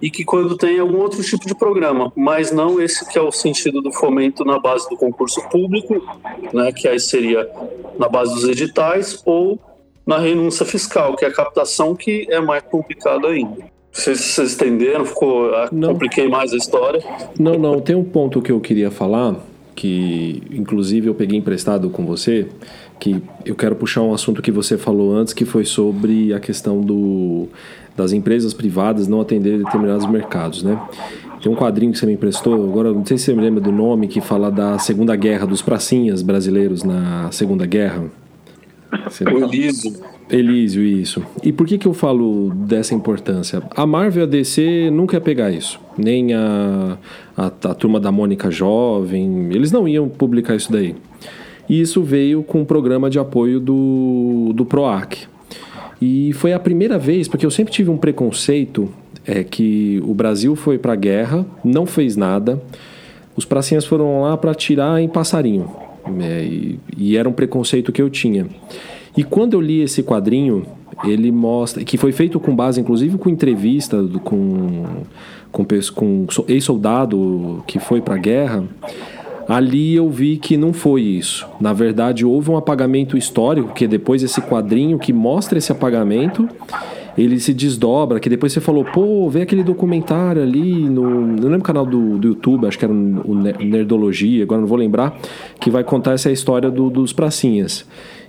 [0.02, 3.32] e que quando tem algum outro tipo de programa, mas não esse que é o
[3.32, 6.02] sentido do fomento na base do concurso público,
[6.52, 7.48] né, que aí seria
[8.00, 9.60] na base dos editais ou
[10.06, 13.72] na renúncia fiscal, que é a captação que é mais complicado ainda.
[13.92, 15.06] Vocês, vocês entenderam?
[15.06, 15.90] Ficou, ah, não.
[15.90, 17.04] compliquei mais a história?
[17.40, 17.80] Não, não.
[17.80, 19.36] Tem um ponto que eu queria falar,
[19.76, 22.48] que inclusive eu peguei emprestado com você,
[23.00, 26.82] que eu quero puxar um assunto que você falou antes, que foi sobre a questão
[26.82, 27.48] do,
[27.96, 30.80] das empresas privadas não atender determinados mercados, né?
[31.42, 33.72] Tem um quadrinho que você me emprestou, agora não sei se você me lembra do
[33.72, 38.06] nome, que fala da Segunda Guerra, dos pracinhas brasileiros na Segunda Guerra.
[39.10, 39.26] Você...
[39.26, 39.94] Elísio.
[40.30, 41.22] Elísio, isso.
[41.44, 43.62] E por que, que eu falo dessa importância?
[43.76, 45.80] A Marvel e a DC nunca ia pegar isso.
[45.98, 46.98] Nem a,
[47.36, 50.96] a, a turma da Mônica Jovem, eles não iam publicar isso daí.
[51.68, 55.28] E isso veio com o programa de apoio do, do PROAC.
[56.02, 58.90] E foi a primeira vez, porque eu sempre tive um preconceito,
[59.26, 62.62] é que o Brasil foi para a guerra, não fez nada,
[63.36, 65.72] os pracinhas foram lá para tirar em passarinho.
[66.20, 68.48] É, e, e era um preconceito que eu tinha.
[69.16, 70.66] E quando eu li esse quadrinho,
[71.06, 74.84] ele mostra que foi feito com base, inclusive, com entrevista com
[75.54, 78.64] com, com ex-soldado que foi para a guerra.
[79.48, 81.46] Ali eu vi que não foi isso.
[81.60, 86.48] Na verdade, houve um apagamento histórico, que depois esse quadrinho que mostra esse apagamento,
[87.18, 91.28] ele se desdobra, que depois você falou, pô, vê aquele documentário ali no.
[91.28, 94.78] Não lembro o canal do, do YouTube, acho que era o Nerdologia, agora não vou
[94.78, 95.18] lembrar,
[95.60, 97.86] que vai contar essa história do, dos pracinhas.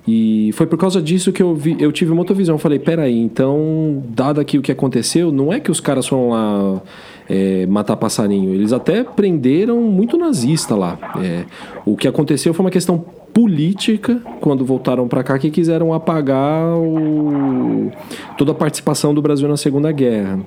[0.07, 2.57] E foi por causa disso que eu, vi, eu tive uma outra visão.
[2.57, 6.29] Eu falei, peraí, então, dado aqui o que aconteceu, não é que os caras foram
[6.29, 6.83] lá
[7.29, 8.55] é, matar passarinho.
[8.55, 10.99] Eles até prenderam muito nazista lá.
[11.23, 11.45] É,
[11.85, 17.91] o que aconteceu foi uma questão política quando voltaram para cá que quiseram apagar o,
[18.39, 20.39] toda a participação do Brasil na Segunda Guerra.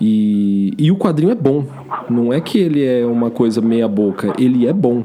[0.00, 1.64] E, e o quadrinho é bom.
[2.08, 5.02] Não é que ele é uma coisa meia boca, ele é bom.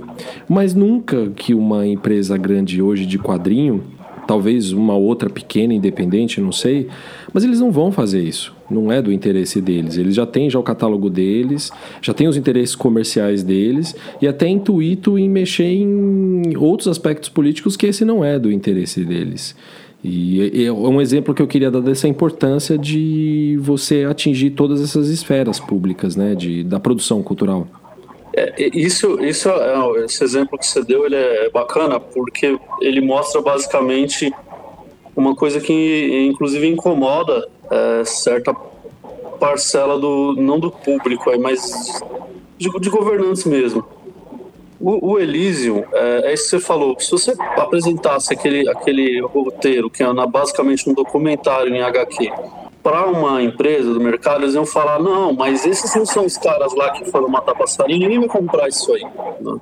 [0.47, 3.83] Mas nunca que uma empresa grande hoje de quadrinho
[4.25, 6.87] talvez uma outra pequena independente, não sei,
[7.33, 8.55] mas eles não vão fazer isso.
[8.73, 9.97] Não é do interesse deles.
[9.97, 14.47] Eles já têm já o catálogo deles, já têm os interesses comerciais deles e até
[14.47, 19.55] intuito em mexer em outros aspectos políticos que esse não é do interesse deles.
[20.03, 25.07] E é um exemplo que eu queria dar dessa importância de você atingir todas essas
[25.07, 27.65] esferas públicas, né, de, da produção cultural.
[28.35, 33.41] É, isso, isso é, esse exemplo que você deu ele é bacana porque ele mostra
[33.41, 34.33] basicamente
[35.15, 38.51] uma coisa que inclusive incomoda é, certa
[39.33, 42.01] parcela do não do público, mas
[42.57, 43.85] de, de governantes mesmo.
[44.79, 46.99] O, o Elysium, é, é, isso que você falou.
[46.99, 52.31] Se você apresentasse aquele, aquele roteiro, que é basicamente um documentário em HQ,
[52.83, 56.75] para uma empresa do mercado, eles iam falar: não, mas esses não são os caras
[56.75, 59.05] lá que foram matar passarinho, ninguém vai comprar isso aí.
[59.39, 59.61] Não,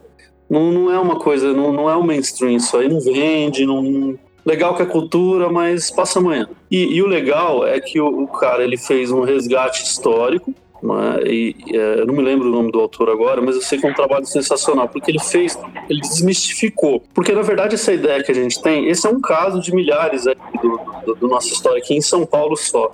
[0.49, 4.17] não, não é uma coisa, não, não é o mainstream, isso aí não vende, não,
[4.45, 6.47] legal que é cultura, mas passa amanhã.
[6.69, 11.19] E, e o legal é que o, o, cara ele fez um resgate histórico, né,
[11.25, 13.85] e, é, eu não me lembro o nome do autor agora, mas eu sei que
[13.85, 15.57] é um trabalho sensacional, porque ele fez,
[15.89, 17.03] ele desmistificou.
[17.13, 20.25] Porque na verdade essa ideia que a gente tem, esse é um caso de milhares
[20.25, 22.91] do, do, do nossa história aqui em São Paulo só.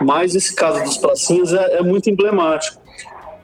[0.00, 2.80] Mas esse caso dos pracinhas é, é muito emblemático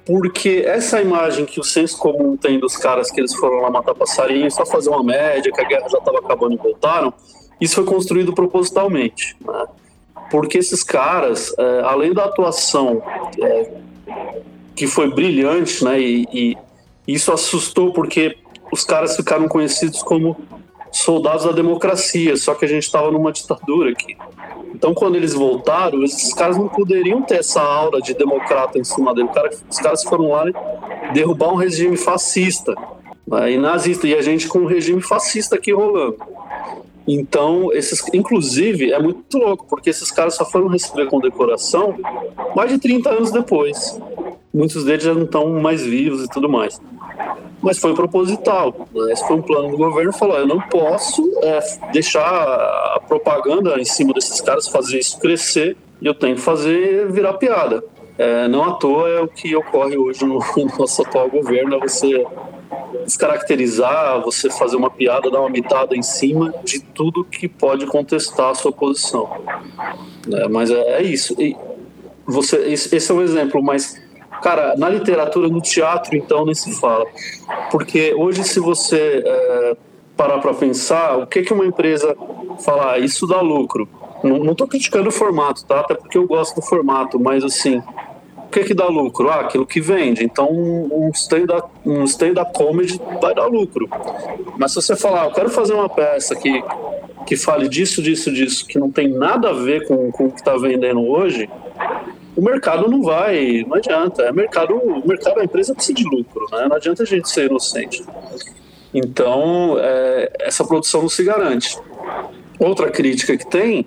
[0.06, 3.94] porque essa imagem que o senso comum tem dos caras que eles foram lá matar
[3.94, 7.12] passarinho, só fazer uma média, que a guerra já estava acabando e voltaram,
[7.60, 9.36] isso foi construído propositalmente.
[9.44, 9.66] Né?
[10.30, 13.02] Porque esses caras, é, além da atuação
[13.40, 13.70] é,
[14.74, 16.56] que foi brilhante, né, e, e
[17.06, 18.36] isso assustou porque
[18.72, 20.36] os caras ficaram conhecidos como
[20.90, 24.16] soldados da democracia, só que a gente estava numa ditadura aqui.
[24.74, 29.14] Então, quando eles voltaram, esses caras não poderiam ter essa aura de democrata em cima
[29.14, 29.28] dele.
[29.70, 30.44] os caras foram lá
[31.12, 32.74] derrubar um regime fascista
[33.26, 36.16] né, e nazista, e a gente com um regime fascista aqui rolando.
[37.06, 41.96] Então, esses, inclusive, é muito louco, porque esses caras só foram receber condecoração
[42.56, 44.00] mais de 30 anos depois.
[44.52, 46.80] Muitos deles já não estão mais vivos e tudo mais
[47.64, 48.86] mas foi proposital.
[48.94, 49.12] Né?
[49.12, 51.60] Esse foi um plano do governo falou: eu não posso é,
[51.92, 57.10] deixar a propaganda em cima desses caras, fazer isso crescer, e eu tenho que fazer
[57.10, 57.82] virar piada.
[58.18, 61.80] É, não à toa é o que ocorre hoje no, no nosso atual governo: é
[61.80, 62.26] você
[63.04, 68.50] descaracterizar, você fazer uma piada, dar uma mitada em cima de tudo que pode contestar
[68.50, 69.30] a sua posição.
[70.32, 71.34] É, mas é, é isso.
[71.40, 71.56] E
[72.26, 74.02] você, esse é um exemplo, mas
[74.44, 77.06] Cara, na literatura, no teatro, então, nem se fala.
[77.70, 79.76] Porque hoje, se você é,
[80.14, 82.14] parar para pensar, o que, que uma empresa
[82.62, 83.88] fala, ah, isso dá lucro.
[84.22, 85.80] Não estou criticando o formato, tá?
[85.80, 87.82] Até porque eu gosto do formato, mas assim,
[88.54, 89.28] que, que dá lucro?
[89.28, 90.24] Ah, aquilo que vende.
[90.24, 93.88] Então, um stand-up um stand comedy vai dar lucro.
[94.56, 96.62] Mas se você falar, ah, eu quero fazer uma peça que,
[97.26, 100.38] que fale disso, disso, disso, que não tem nada a ver com, com o que
[100.38, 101.50] está vendendo hoje,
[102.36, 104.22] o mercado não vai, não adianta.
[104.22, 106.66] É mercado, o mercado, a empresa precisa de lucro, né?
[106.68, 108.04] Não adianta a gente ser inocente.
[108.94, 111.76] Então, é, essa produção não se garante.
[112.60, 113.84] Outra crítica que tem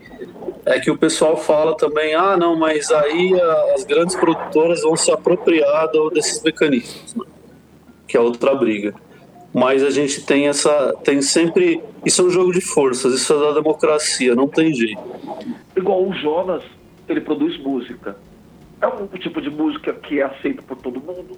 [0.68, 3.34] é que o pessoal fala também, ah, não, mas aí
[3.74, 7.24] as grandes produtoras vão se apropriar desses mecanismos, né?
[8.06, 8.94] que é outra briga.
[9.54, 13.40] Mas a gente tem essa, tem sempre, isso é um jogo de forças, isso é
[13.40, 15.02] da democracia, não tem jeito.
[15.76, 16.64] Igual o Jonas,
[17.08, 18.18] ele produz música.
[18.82, 21.38] É um tipo de música que é aceito por todo mundo?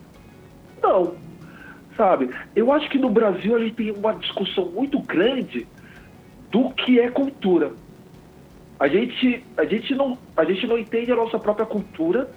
[0.81, 1.13] Não.
[1.95, 2.31] Sabe?
[2.55, 5.67] Eu acho que no Brasil a gente tem uma discussão muito grande
[6.49, 7.71] do que é cultura.
[8.79, 12.29] A gente, a gente, não, a gente não entende a nossa própria cultura.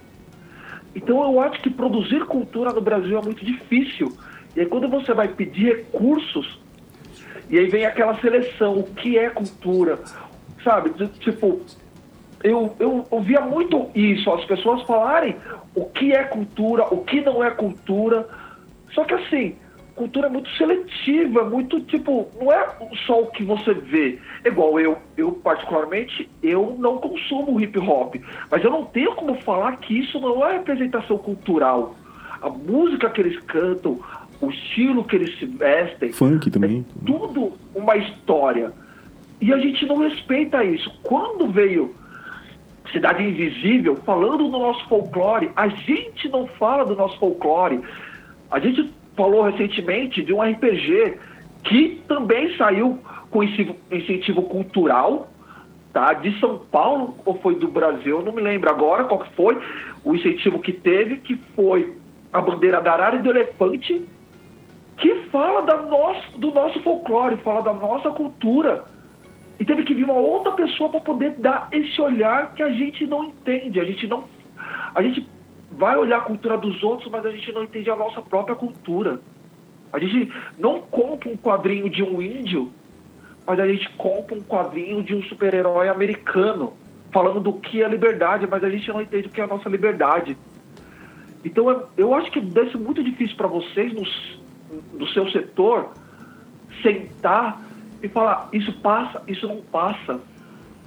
[0.93, 4.11] Então eu acho que produzir cultura no Brasil é muito difícil.
[4.55, 6.59] E aí quando você vai pedir recursos,
[7.49, 9.99] e aí vem aquela seleção, o que é cultura?
[10.63, 10.91] Sabe?
[11.19, 11.61] Tipo,
[12.43, 15.35] eu, eu ouvia muito isso, as pessoas falarem
[15.73, 18.27] o que é cultura, o que não é cultura.
[18.91, 19.55] Só que assim,
[19.95, 22.67] cultura é muito seletiva, é muito tipo, não é
[23.05, 24.19] só o que você vê.
[24.45, 28.15] Igual eu, eu particularmente, eu não consumo hip hop,
[28.49, 31.95] mas eu não tenho como falar que isso não é representação cultural.
[32.41, 33.99] A música que eles cantam,
[34.41, 38.73] o estilo que eles se vestem, funk também, é tudo uma história.
[39.39, 40.89] E a gente não respeita isso.
[41.03, 41.93] Quando veio
[42.93, 45.51] Cidade Invisível, falando do nosso folclore.
[45.55, 47.81] A gente não fala do nosso folclore.
[48.51, 51.17] A gente falou recentemente de um RPG
[51.63, 52.99] que também saiu
[53.29, 55.27] com incentivo cultural,
[55.91, 56.13] tá?
[56.13, 59.57] De São Paulo ou foi do Brasil, não me lembro agora qual que foi
[60.03, 61.95] o incentivo que teve, que foi
[62.31, 64.05] a bandeira da arara e do elefante,
[64.97, 68.83] que fala da nosso, do nosso folclore, fala da nossa cultura.
[69.59, 73.05] E teve que vir uma outra pessoa para poder dar esse olhar que a gente
[73.05, 73.79] não entende.
[73.79, 74.23] A gente não.
[74.93, 75.27] A gente
[75.77, 79.19] vai olhar a cultura dos outros, mas a gente não entende a nossa própria cultura.
[79.91, 82.71] A gente não compra um quadrinho de um índio,
[83.45, 86.73] mas a gente compra um quadrinho de um super-herói americano,
[87.11, 89.69] falando do que é liberdade, mas a gente não entende o que é a nossa
[89.69, 90.37] liberdade.
[91.45, 94.03] Então eu acho que deve ser muito difícil para vocês, no,
[94.97, 95.91] no seu setor,
[96.81, 97.61] sentar
[98.01, 100.19] e falar, isso passa, isso não passa.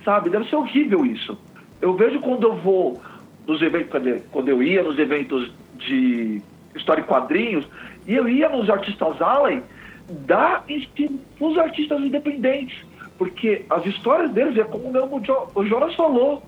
[0.05, 0.31] sabe?
[0.31, 1.39] Deve ser horrível isso.
[1.81, 3.01] Eu vejo quando eu vou
[3.47, 3.91] nos eventos,
[4.31, 6.43] quando eu ia nos eventos de
[6.75, 7.67] história e quadrinhos,
[8.07, 9.63] e eu ia nos artistas Allen
[10.09, 10.65] dar
[11.41, 12.85] os artistas independentes,
[13.19, 14.93] porque as histórias deles, é como
[15.55, 16.43] o Jonas falou,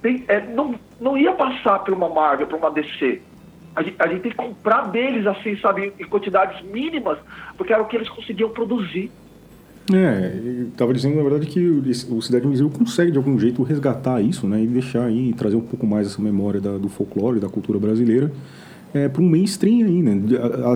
[0.00, 3.20] tem, é, não, não ia passar por uma Marvel, por uma DC.
[3.74, 7.18] A gente, a gente, tem que comprar deles, assim, sabe, em quantidades mínimas,
[7.56, 9.10] porque era o que eles conseguiam produzir.
[9.92, 10.38] É,
[10.70, 14.62] estava dizendo na verdade que o Cidade Invisível consegue de algum jeito resgatar isso, né,
[14.62, 18.30] e deixar aí, trazer um pouco mais essa memória da, do folclore, da cultura brasileira,
[18.94, 20.20] é, para um mainstream aí, né?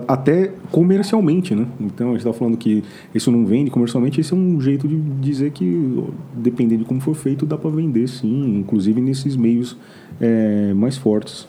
[0.09, 1.67] Até comercialmente, né?
[1.79, 2.83] Então a gente está falando que
[3.15, 6.03] isso não vende comercialmente, esse é um jeito de dizer que,
[6.35, 9.77] dependendo de como for feito, dá para vender sim, inclusive nesses meios
[10.19, 11.47] é, mais fortes.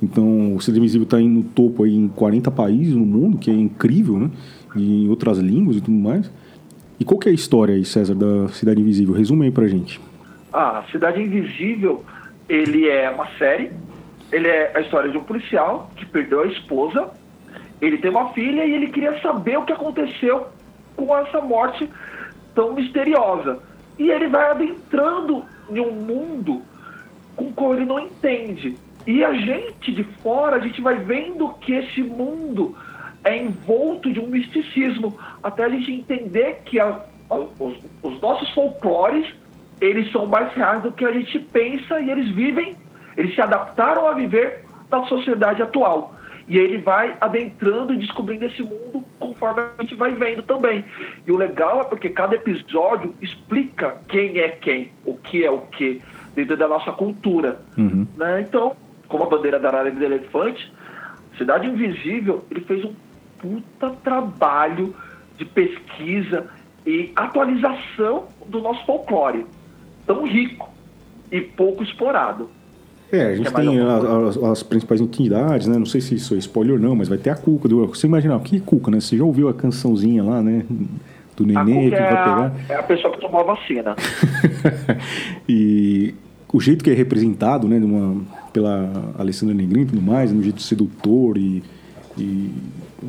[0.00, 3.54] Então o Cidade Invisível está no topo aí em 40 países no mundo, que é
[3.54, 4.30] incrível, né?
[4.76, 6.30] Em outras línguas e tudo mais.
[6.98, 9.14] E qual que é a história aí, César, da Cidade Invisível?
[9.14, 10.00] Resume aí pra gente.
[10.52, 12.04] Ah, Cidade Invisível,
[12.48, 13.70] ele é uma série
[14.30, 17.10] ele é a história de um policial que perdeu a esposa,
[17.80, 20.48] ele tem uma filha e ele queria saber o que aconteceu
[20.96, 21.88] com essa morte
[22.54, 23.60] tão misteriosa.
[23.98, 26.62] E ele vai adentrando em um mundo
[27.36, 28.76] com qual ele não entende.
[29.06, 32.76] E a gente de fora, a gente vai vendo que esse mundo
[33.28, 37.00] é envolto de um misticismo, até a gente entender que a,
[37.30, 39.26] a, os, os nossos folclores,
[39.80, 42.76] eles são mais reais do que a gente pensa e eles vivem
[43.18, 46.14] eles se adaptaram a viver na sociedade atual.
[46.46, 50.84] E ele vai adentrando e descobrindo esse mundo conforme a gente vai vendo também.
[51.26, 55.62] E o legal é porque cada episódio explica quem é quem, o que é o
[55.62, 56.00] que,
[56.34, 57.60] dentro da nossa cultura.
[57.76, 58.06] Uhum.
[58.16, 58.42] Né?
[58.48, 58.76] Então,
[59.08, 60.72] como a bandeira da área do elefante,
[61.36, 62.94] Cidade Invisível, ele fez um
[63.38, 64.94] puta trabalho
[65.36, 66.46] de pesquisa
[66.86, 69.46] e atualização do nosso folclore.
[70.06, 70.68] Tão rico
[71.30, 72.48] e pouco explorado.
[73.10, 75.78] É, a gente tem as, as, principais entidades, né?
[75.78, 77.66] Não sei se isso é spoiler ou não, mas vai ter a Cuca.
[77.66, 79.00] Do, você imagina, o que é Cuca, né?
[79.00, 80.64] Você já ouviu a cançãozinha lá, né?
[81.34, 82.52] Do neném que é vai pegar.
[82.68, 83.96] A, é a pessoa que tomou a vacina.
[85.48, 86.14] e
[86.52, 87.78] o jeito que é representado, né?
[87.78, 88.22] Numa,
[88.52, 91.62] pela Alessandra Negrini e tudo mais, no jeito sedutor e,
[92.18, 92.52] e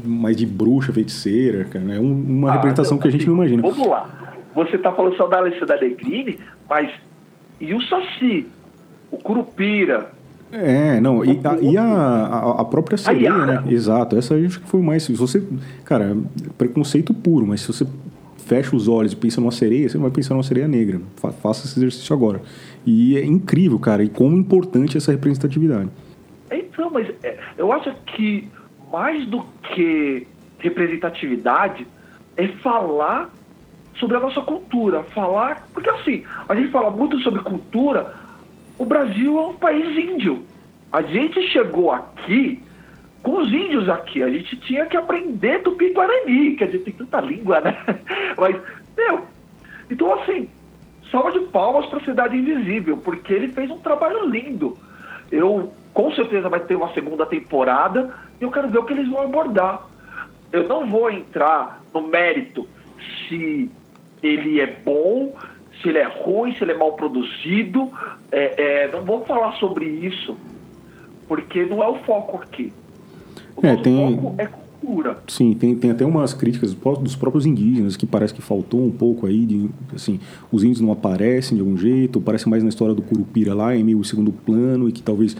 [0.03, 1.95] mais de bruxa, feiticeira, cara.
[1.95, 3.61] É um, uma ah, representação que a gente não imagina.
[3.61, 4.09] Vamos lá.
[4.55, 6.91] Você está falando só da Alessandra Negrini, mas
[7.59, 8.47] e o Saci?
[9.11, 10.11] o Curupira.
[10.51, 13.63] É, não, e, a, e a, a, própria sereia, né?
[13.69, 15.03] Exato, essa eu acho que foi mais.
[15.03, 15.43] Se você.
[15.85, 16.17] Cara,
[16.57, 17.85] preconceito puro, mas se você
[18.37, 20.99] fecha os olhos e pensa numa sereia, você não vai pensar numa sereia negra.
[21.17, 22.41] Fa faça esse exercício agora.
[22.83, 25.89] E é incrível, cara, e como importante essa representatividade.
[26.51, 28.47] Então, mas é, eu acho que
[28.91, 30.27] mais do que
[30.59, 31.87] representatividade
[32.35, 33.29] é falar
[33.95, 35.67] sobre a nossa cultura, falar.
[35.73, 38.13] Porque assim, a gente fala muito sobre cultura,
[38.77, 40.43] o Brasil é um país índio.
[40.91, 42.61] A gente chegou aqui
[43.21, 44.23] com os índios aqui.
[44.23, 47.77] A gente tinha que aprender tupi-guarani, que a gente tem tanta língua, né?
[48.37, 48.55] Mas,
[48.97, 49.21] meu,
[49.89, 50.49] então assim,
[51.11, 54.77] salva de palmas para a Cidade Invisível, porque ele fez um trabalho lindo.
[55.31, 59.09] Eu, com certeza, vai ter uma segunda temporada e eu quero ver o que eles
[59.09, 59.87] vão abordar.
[60.51, 62.67] Eu não vou entrar no mérito
[63.27, 63.69] se
[64.21, 65.33] ele é bom,
[65.81, 67.91] se ele é ruim, se ele é mal produzido.
[68.31, 70.37] É, é, não vou falar sobre isso,
[71.27, 72.73] porque não é o foco aqui.
[73.55, 74.15] O é, tem...
[74.15, 74.47] foco é
[74.79, 75.17] cultura.
[75.27, 79.25] Sim, tem, tem até umas críticas dos próprios indígenas que parece que faltou um pouco
[79.25, 80.19] aí de, assim,
[80.51, 83.83] os índios não aparecem de algum jeito, parece mais na história do Curupira lá, em
[83.83, 85.35] meio segundo plano, e que talvez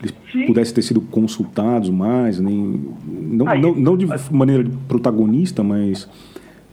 [0.00, 0.46] eles Sim.
[0.46, 4.28] pudessem ter sido consultados mais, nem, não, aí, não, não de mas...
[4.28, 6.08] maneira protagonista, mas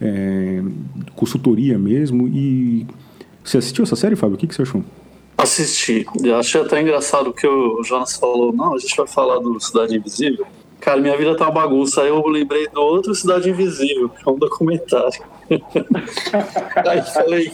[0.01, 0.61] é,
[1.15, 2.85] consultoria mesmo, e
[3.43, 4.35] você assistiu essa série, Fábio?
[4.35, 4.83] O que, que você achou?
[5.37, 6.05] Assisti.
[6.23, 8.53] Eu achei até engraçado o que o Jonas falou.
[8.53, 10.45] Não, a gente vai falar do Cidade Invisível.
[10.79, 12.01] Cara, minha vida tá uma bagunça.
[12.01, 15.21] Aí eu lembrei do outro Cidade Invisível, que é um documentário.
[16.87, 17.51] aí falei,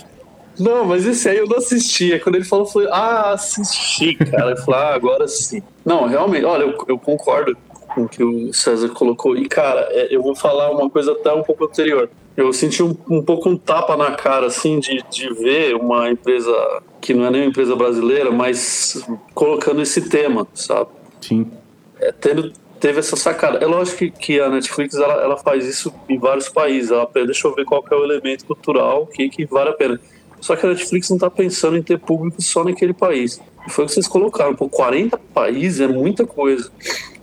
[0.59, 2.13] não, mas esse aí eu não assisti.
[2.13, 4.51] Aí quando ele falou, eu falei, ah, assisti, cara.
[4.51, 5.61] Eu falei, ah, agora sim.
[5.85, 7.57] Não, realmente, olha, eu, eu concordo
[7.93, 9.35] com o que o César colocou.
[9.35, 12.09] E, cara, é, eu vou falar uma coisa até um pouco anterior.
[12.37, 16.53] Eu senti um, um pouco um tapa na cara, assim, de, de ver uma empresa
[17.01, 19.03] que não é nem uma empresa brasileira, mas
[19.33, 20.89] colocando esse tema, sabe?
[21.21, 21.51] Sim.
[21.99, 23.57] É, tendo, teve essa sacada.
[23.59, 26.91] É lógico que, que a Netflix ela, ela faz isso em vários países.
[26.91, 29.99] Ela, deixa eu ver qual é o elemento cultural que, que vale a pena.
[30.41, 33.41] Só que a Netflix não está pensando em ter público só naquele país.
[33.69, 34.55] Foi o que vocês colocaram.
[34.55, 36.71] Por 40 países é muita coisa.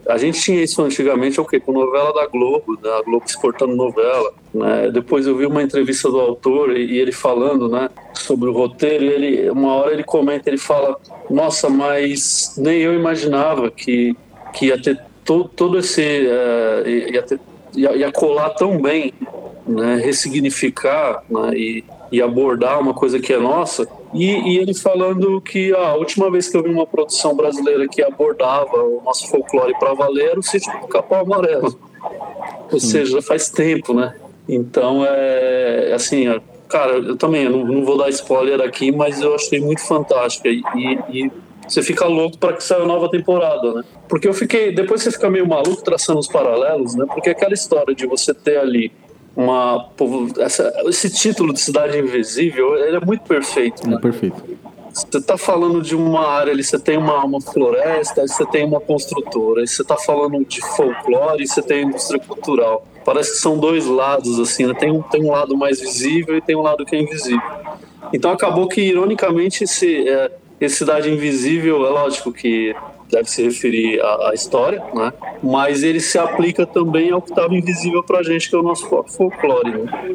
[0.09, 1.59] A gente tinha isso antigamente, é o quê?
[1.59, 4.33] Com novela da Globo, da Globo exportando novela.
[4.55, 4.91] Né?
[4.93, 9.05] Depois eu vi uma entrevista do autor e ele falando né, sobre o roteiro.
[9.05, 10.97] E ele, uma hora ele comenta, ele fala:
[11.29, 14.17] Nossa, mas nem eu imaginava que,
[14.55, 16.03] que ia ter todo, todo esse.
[16.03, 17.41] Uh, ia, ter,
[17.75, 19.13] ia, ia colar tão bem,
[19.67, 23.89] né, ressignificar né, e, e abordar uma coisa que é nossa.
[24.15, 28.03] E, e, ele falando que a última vez que eu vi uma produção brasileira que
[28.03, 31.79] abordava o nosso folclore para valer era o sítio do Capão Amarelo.
[32.73, 34.15] Ou seja, faz tempo, né?
[34.49, 36.27] Então, é assim,
[36.69, 40.49] cara, eu também eu não, não, vou dar spoiler aqui, mas eu achei muito fantástica.
[40.49, 40.63] E,
[41.11, 41.31] e
[41.67, 43.85] você fica louco para que saia a nova temporada, né?
[44.09, 44.73] Porque eu fiquei.
[44.73, 47.07] Depois você fica meio maluco traçando os paralelos, né?
[47.13, 48.93] Porque aquela história de você ter ali
[49.37, 49.89] uma.
[50.39, 53.89] Essa, esse título de Cidade Invisível, ele é muito perfeito.
[53.89, 53.97] Né?
[53.97, 54.43] É perfeito.
[54.93, 58.81] Você está falando de uma área ali, você tem uma, uma floresta, você tem uma
[58.81, 62.87] construtora, você está falando de folclore, você tem indústria cultural.
[63.05, 64.73] Parece que são dois lados, assim, né?
[64.73, 67.43] tem, um, tem um lado mais visível e tem um lado que é invisível.
[68.11, 72.75] Então acabou que, ironicamente, esse, é, esse Cidade Invisível, é lógico que
[73.11, 75.13] deve se referir à, à, história, né?
[75.43, 78.63] mas ele se aplica também ao que estava invisível para a gente, que é o
[78.63, 79.71] nosso folclore.
[79.71, 80.15] Né?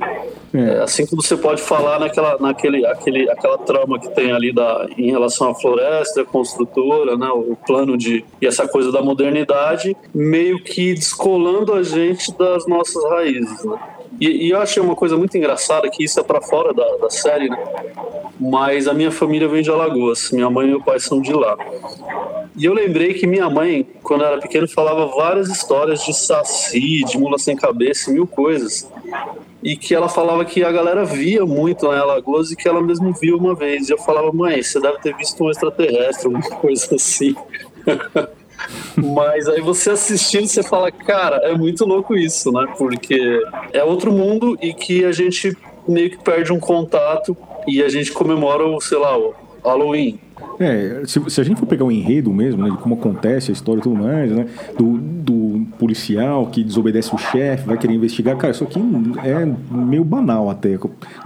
[0.53, 0.61] É.
[0.61, 4.85] É, assim como você pode falar naquela, naquele, aquele, aquela trama que tem ali da,
[4.97, 7.27] em relação à floresta, construtora, né?
[7.29, 8.25] o plano de.
[8.41, 13.63] e essa coisa da modernidade, meio que descolando a gente das nossas raízes.
[13.63, 13.79] Né?
[14.19, 17.09] E, e, eu achei uma coisa muito engraçada, que isso é para fora da, da
[17.09, 17.57] série, né?
[18.39, 21.57] mas a minha família vem de Alagoas, minha mãe e meu pai são de lá.
[22.55, 27.17] E eu lembrei que minha mãe, quando era pequena, falava várias histórias de saci, de
[27.17, 28.89] mula sem cabeça, mil coisas.
[29.63, 33.13] E que ela falava que a galera via muito em Alagoas e que ela mesmo
[33.13, 33.89] viu uma vez.
[33.89, 37.35] E eu falava, mãe, você deve ter visto um extraterrestre, alguma coisa assim.
[38.95, 42.67] Mas aí você assistindo, você fala, cara, é muito louco isso, né?
[42.77, 43.41] Porque
[43.73, 45.57] é outro mundo e que a gente
[45.87, 47.35] meio que perde um contato
[47.67, 49.33] e a gente comemora o, sei lá, o
[49.63, 50.19] Halloween.
[50.59, 53.53] É, se, se, a gente for pegar o enredo mesmo, né, de como acontece a
[53.53, 54.45] história e tudo mais, né,
[54.77, 58.79] do, do policial que desobedece o chefe, vai querer investigar, cara, isso aqui
[59.23, 60.77] é meio banal até.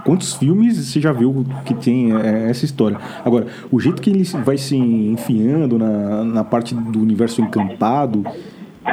[0.04, 2.98] Quantos filmes você já viu que tem é, essa história?
[3.24, 8.24] Agora, o jeito que ele vai se enfiando na, na parte do universo encantado,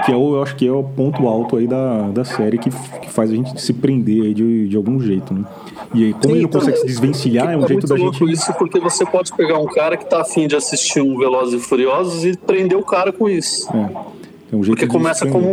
[0.01, 2.69] que é o, eu acho que é o ponto alto aí da, da série que,
[2.69, 5.45] que faz a gente se prender aí de, de algum jeito, né?
[5.93, 7.97] E aí, como Sim, ele não então, consegue se desvencilhar, é um é jeito da
[7.97, 8.31] gente.
[8.31, 11.67] isso porque você pode pegar um cara que tá afim de assistir um Velozes e
[11.67, 13.69] Furiosos e prender o cara com isso.
[13.71, 14.53] É.
[14.53, 15.47] é um porque começa como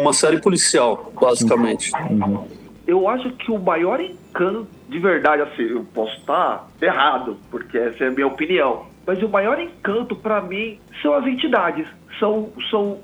[0.00, 1.92] uma série policial, basicamente.
[2.10, 2.44] Uhum.
[2.86, 8.04] Eu acho que o maior encanto, de verdade, assim, eu posso estar errado, porque essa
[8.04, 8.86] é a minha opinião.
[9.06, 11.86] Mas o maior encanto para mim são as entidades,
[12.18, 12.98] são, são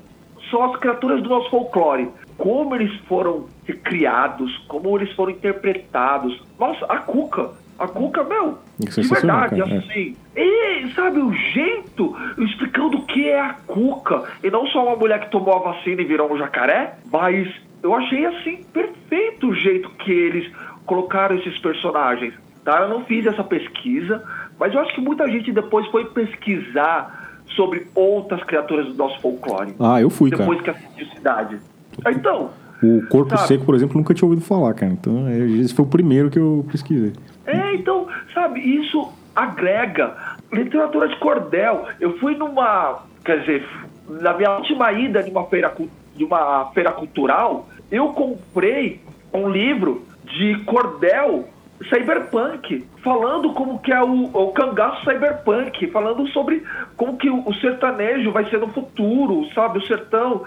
[0.51, 2.09] são as criaturas do nosso folclore.
[2.37, 3.47] Como eles foram
[3.83, 6.39] criados, como eles foram interpretados.
[6.59, 7.49] Nossa, a Cuca.
[7.79, 9.77] A Cuca, meu, de verdade, cara, é.
[9.77, 10.15] assim.
[10.35, 10.81] É.
[10.83, 14.23] E, sabe, o jeito, explicando o que é a Cuca.
[14.43, 17.95] E não só uma mulher que tomou a vacina e virou um jacaré, mas eu
[17.95, 20.51] achei, assim, perfeito o jeito que eles
[20.85, 22.35] colocaram esses personagens.
[22.63, 22.81] Tá?
[22.81, 24.23] Eu não fiz essa pesquisa,
[24.59, 27.20] mas eu acho que muita gente depois foi pesquisar
[27.55, 29.73] sobre outras criaturas do nosso folclore.
[29.79, 30.77] Ah, eu fui, depois cara.
[30.77, 31.59] Depois que assisti Cidade.
[32.07, 32.49] Então.
[32.83, 33.47] O Corpo sabe?
[33.47, 34.91] Seco, por exemplo, nunca tinha ouvido falar, cara.
[34.91, 37.13] Então, é, esse foi o primeiro que eu pesquisei.
[37.45, 40.15] É, então, sabe, isso agrega.
[40.51, 41.85] Literatura de cordel.
[41.99, 43.03] Eu fui numa.
[43.23, 43.67] Quer dizer,
[44.09, 45.73] na minha última ida numa feira,
[46.15, 48.99] de uma feira cultural, eu comprei
[49.33, 51.47] um livro de cordel
[51.89, 56.63] cyberpunk, falando como que é o, o cangaço cyberpunk, falando sobre
[56.95, 59.79] como que o, o sertanejo vai ser no futuro, sabe?
[59.79, 60.43] O sertão.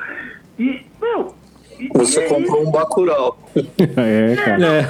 [0.59, 1.35] E, meu,
[1.93, 3.39] você e comprou um Bacurau.
[3.57, 4.67] é, cara.
[4.67, 4.83] É.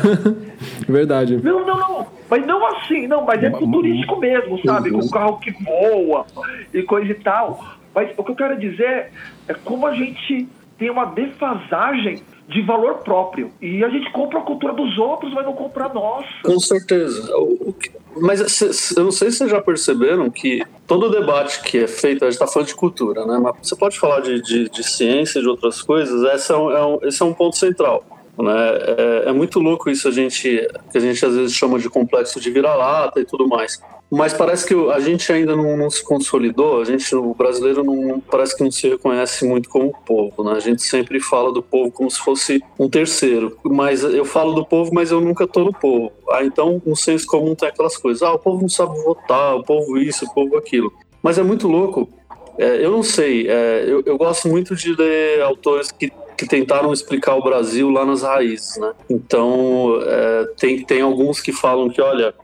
[0.91, 1.41] Verdade.
[1.43, 2.07] Não, não, não.
[2.29, 4.91] Mas não assim, não, mas é futurístico mesmo, sabe?
[4.91, 6.27] Com um carro que voa
[6.73, 7.63] e coisa e tal.
[7.95, 9.13] Mas o que eu quero dizer
[9.47, 13.51] é como a gente tem uma defasagem de valor próprio.
[13.61, 16.29] E a gente compra a cultura dos outros, mas não compra a nossa.
[16.45, 17.33] Com certeza.
[18.17, 18.61] Mas
[18.97, 22.35] eu não sei se vocês já perceberam que todo debate que é feito, a gente
[22.35, 23.39] está falando de cultura, né?
[23.43, 26.87] Mas você pode falar de, de, de ciência, de outras coisas, esse é um, é
[26.87, 28.05] um, esse é um ponto central.
[28.39, 28.53] Né?
[28.53, 32.41] É, é, muito louco isso a gente que a gente às vezes chama de complexo
[32.41, 33.81] de vira-lata e tudo mais.
[34.11, 38.21] Mas parece que a gente ainda não, não, se consolidou, a gente, o brasileiro não,
[38.21, 40.53] parece que não se reconhece muito como povo, né?
[40.53, 43.57] A gente sempre fala do povo como se fosse um terceiro.
[43.65, 46.13] Mas eu falo do povo, mas eu nunca tô no povo.
[46.31, 48.23] Ah, então no senso comum tem aquelas coisas.
[48.23, 50.93] Ah, o povo não sabe votar, o povo isso, o povo aquilo.
[51.23, 52.09] Mas é muito louco.
[52.57, 56.93] É, eu não sei, é, eu, eu gosto muito de ler autores que que tentaram
[56.93, 58.93] explicar o Brasil lá nas raízes, né?
[59.09, 62.35] Então, é, tem, tem alguns que falam que, olha,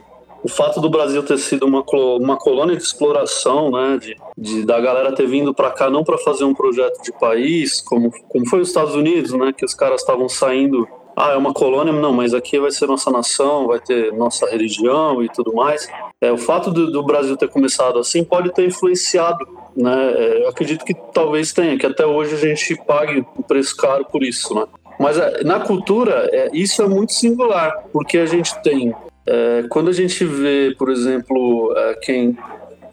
[0.42, 1.84] o fato do Brasil ter sido uma,
[2.18, 6.18] uma colônia de exploração, né, de, de da galera ter vindo para cá não para
[6.18, 10.00] fazer um projeto de país, como, como foi os Estados Unidos, né, que os caras
[10.00, 14.12] estavam saindo, ah, é uma colônia, não, mas aqui vai ser nossa nação, vai ter
[14.14, 15.86] nossa religião e tudo mais.
[16.20, 20.48] É, o fato do, do Brasil ter começado assim pode ter influenciado, né, é, eu
[20.48, 24.54] acredito que talvez tenha, que até hoje a gente pague um preço caro por isso,
[24.54, 24.64] né.
[24.98, 28.94] Mas é, na cultura, é, isso é muito singular, porque a gente tem
[29.26, 32.36] é, quando a gente vê, por exemplo, é, quem,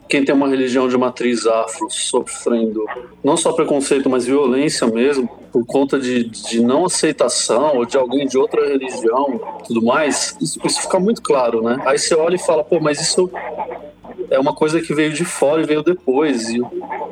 [0.07, 2.85] quem tem uma religião de matriz afro sofrendo
[3.23, 8.27] não só preconceito, mas violência mesmo, por conta de, de não aceitação ou de alguém
[8.27, 11.81] de outra religião tudo mais, isso, isso fica muito claro, né?
[11.85, 13.29] Aí você olha e fala, pô, mas isso
[14.29, 16.61] é uma coisa que veio de fora e veio depois, e,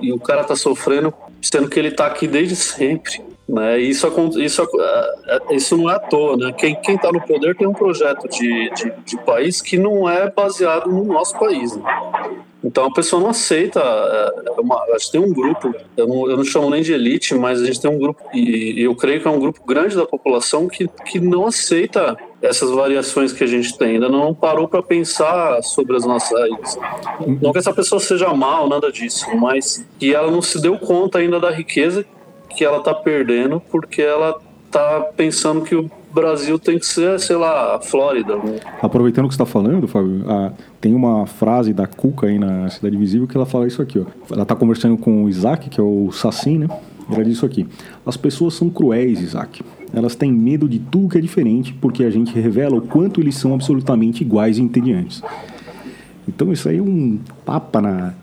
[0.01, 3.21] e o cara tá sofrendo sendo que ele tá aqui desde sempre.
[3.47, 3.79] Né?
[3.79, 4.07] Isso,
[4.39, 6.35] isso, é, é, isso não é à toa.
[6.35, 6.51] Né?
[6.53, 10.89] Quem está no poder tem um projeto de, de, de, país que não é baseado
[10.89, 11.75] no nosso país.
[11.75, 11.83] Né?
[12.63, 13.79] Então a pessoa não aceita.
[13.79, 17.35] É, uma, a gente tem um grupo, eu não, eu não chamo nem de elite,
[17.35, 19.95] mas a gente tem um grupo, e, e eu creio que é um grupo grande
[19.95, 23.93] da população que, que não aceita essas variações que a gente tem.
[23.93, 26.77] Ainda não parou para pensar sobre as nossas raízes.
[27.39, 31.19] Não que essa pessoa seja mal, nada disso, mas que ela não se deu conta
[31.19, 32.03] ainda da riqueza
[32.55, 34.39] que ela tá perdendo porque ela
[34.71, 38.35] tá pensando que o Brasil tem que ser, sei lá, a Flórida.
[38.37, 38.59] Né?
[38.81, 40.23] Aproveitando o que você está falando, Fábio,
[40.79, 43.99] tem uma frase da Cuca aí na Cidade Visível que ela fala isso aqui.
[43.99, 44.05] Ó.
[44.31, 46.67] Ela está conversando com o Isaac, que é o Sassin, né?
[47.11, 47.67] Ela diz isso aqui.
[48.05, 49.61] As pessoas são cruéis, Isaac.
[49.93, 53.35] Elas têm medo de tudo que é diferente porque a gente revela o quanto eles
[53.35, 55.21] são absolutamente iguais e entediantes.
[56.27, 58.13] Então isso aí é um tapa na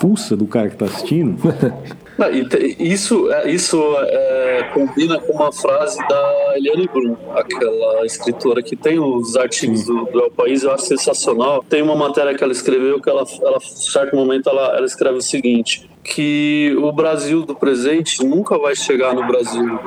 [0.00, 1.38] fuça do cara que está assistindo.
[2.16, 2.30] Não,
[2.78, 9.00] isso é, isso é, combina com uma frase da Eliane Brum, aquela escritora que tem
[9.00, 11.64] os artigos do, do El País, eu acho sensacional.
[11.68, 15.22] Tem uma matéria que ela escreveu que ela, ela certo momento, ela, ela escreve o
[15.22, 19.78] seguinte: que o Brasil do presente nunca vai chegar no Brasil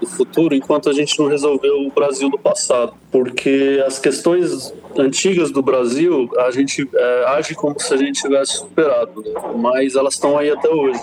[0.00, 5.50] do, futuro enquanto a gente não resolver o Brasil do passado, porque as questões antigas
[5.50, 9.32] do Brasil a gente é, age como se a gente tivesse superado, né?
[9.54, 11.00] mas elas estão aí até hoje.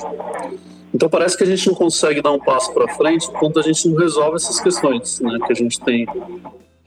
[0.94, 3.88] Então parece que a gente não consegue dar um passo para frente enquanto a gente
[3.88, 6.08] não resolve essas questões, né, que a gente tem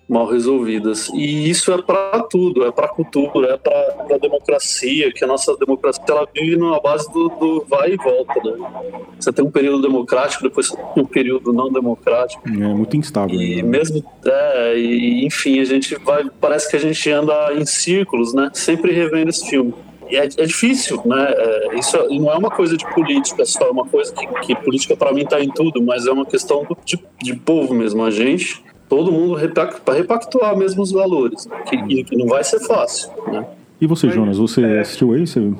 [0.09, 1.09] mal resolvidas.
[1.13, 5.27] E isso é para tudo, é para a cultura, é para a democracia, que a
[5.27, 8.35] nossa democracia ela vive numa base do, do, vai e volta.
[8.45, 9.03] Né?
[9.19, 12.43] Você tem um período democrático, depois você tem um período não democrático.
[12.49, 13.41] É muito instável.
[13.41, 13.69] E né?
[13.69, 18.51] mesmo, é, e, enfim, a gente vai, parece que a gente anda em círculos, né?
[18.55, 19.75] Sempre revendo esse filme.
[20.09, 21.35] E é, é difícil, né?
[21.37, 24.97] É, isso não é uma coisa de política só, é uma coisa que, que política
[24.97, 28.05] para mim está em tudo, mas é uma questão de, de povo mesmo.
[28.05, 29.37] A gente todo mundo
[29.85, 31.63] para repactuar mesmo os valores, né?
[31.69, 33.11] que, que, não vai ser fácil.
[33.27, 33.47] Né?
[33.81, 34.81] E você, Jonas, você é...
[34.81, 35.27] assistiu aí?
[35.27, 35.53] Você,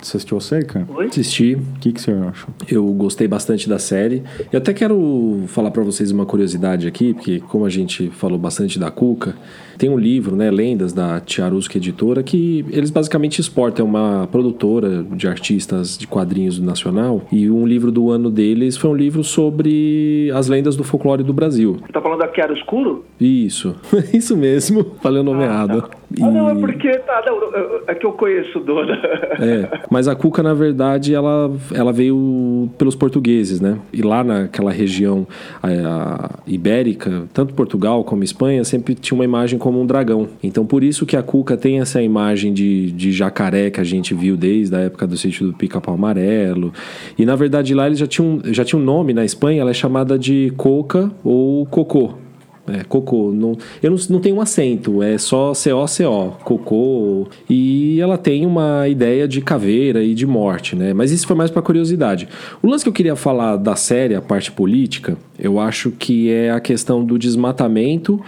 [0.00, 0.86] você assistiu a série, cara?
[0.88, 1.06] Oi?
[1.06, 1.54] Assisti.
[1.54, 2.46] O que, que você acha?
[2.70, 4.22] Eu gostei bastante da série.
[4.52, 8.78] Eu até quero falar para vocês uma curiosidade aqui, porque como a gente falou bastante
[8.78, 9.34] da Cuca,
[9.78, 15.04] tem um livro, né, Lendas, da Tiaruski Editora, que eles basicamente exportam, é uma produtora
[15.04, 20.30] de artistas de quadrinhos nacional, e um livro do ano deles foi um livro sobre
[20.34, 21.76] as lendas do folclore do Brasil.
[21.80, 23.04] Você tá falando da Chiaroscuro?
[23.20, 23.76] Isso,
[24.12, 25.82] isso mesmo, falei o nome ah, errado.
[25.82, 25.90] Tá.
[26.16, 26.22] E...
[26.22, 28.94] Ah, não, é porque tá, não, é que eu conheço Dona.
[29.40, 33.78] É, mas a Cuca, na verdade, ela, ela veio pelos portugueses, né?
[33.92, 35.26] E lá naquela região
[35.62, 40.28] a, a ibérica, tanto Portugal como Espanha, sempre tinha uma imagem como um dragão.
[40.42, 44.14] Então, por isso que a Cuca tem essa imagem de, de jacaré que a gente
[44.14, 46.72] viu desde a época do sítio do Pica-Pau Amarelo.
[47.18, 49.74] E, na verdade, lá eles já tinham, já tinham um nome na Espanha, ela é
[49.74, 52.25] chamada de coca ou cocô.
[52.68, 53.32] É, cocô.
[53.32, 57.26] Não, eu não, não tenho um acento, é só C-O-C-O, cocô.
[57.48, 60.92] E ela tem uma ideia de caveira e de morte, né?
[60.92, 62.28] Mas isso foi mais para curiosidade.
[62.62, 66.50] O lance que eu queria falar da série, a parte política, eu acho que é
[66.50, 68.20] a questão do desmatamento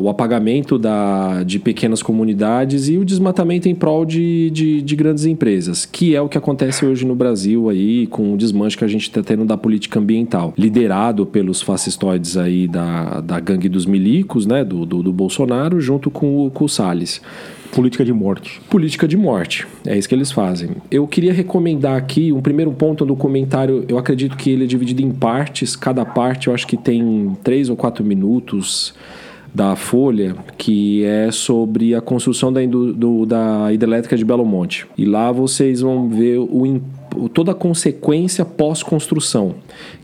[0.00, 5.26] o apagamento da, de pequenas comunidades e o desmatamento em prol de, de, de, grandes
[5.26, 8.88] empresas, que é o que acontece hoje no Brasil aí com o desmanche que a
[8.88, 14.46] gente está tendo da política ambiental, liderado pelos fascistoides aí da, da gangue dos milicos,
[14.46, 17.20] né, do, do, do Bolsonaro, junto com o, com o Salles.
[17.72, 18.62] Política de morte.
[18.70, 19.66] Política de morte.
[19.86, 20.70] É isso que eles fazem.
[20.90, 23.84] Eu queria recomendar aqui um primeiro ponto do comentário.
[23.86, 25.76] Eu acredito que ele é dividido em partes.
[25.76, 28.94] Cada parte eu acho que tem três ou quatro minutos
[29.58, 34.86] da Folha, que é sobre a construção da, do, da hidrelétrica de Belo Monte.
[34.96, 36.97] E lá vocês vão ver o impacto
[37.32, 39.54] toda a consequência pós-construção,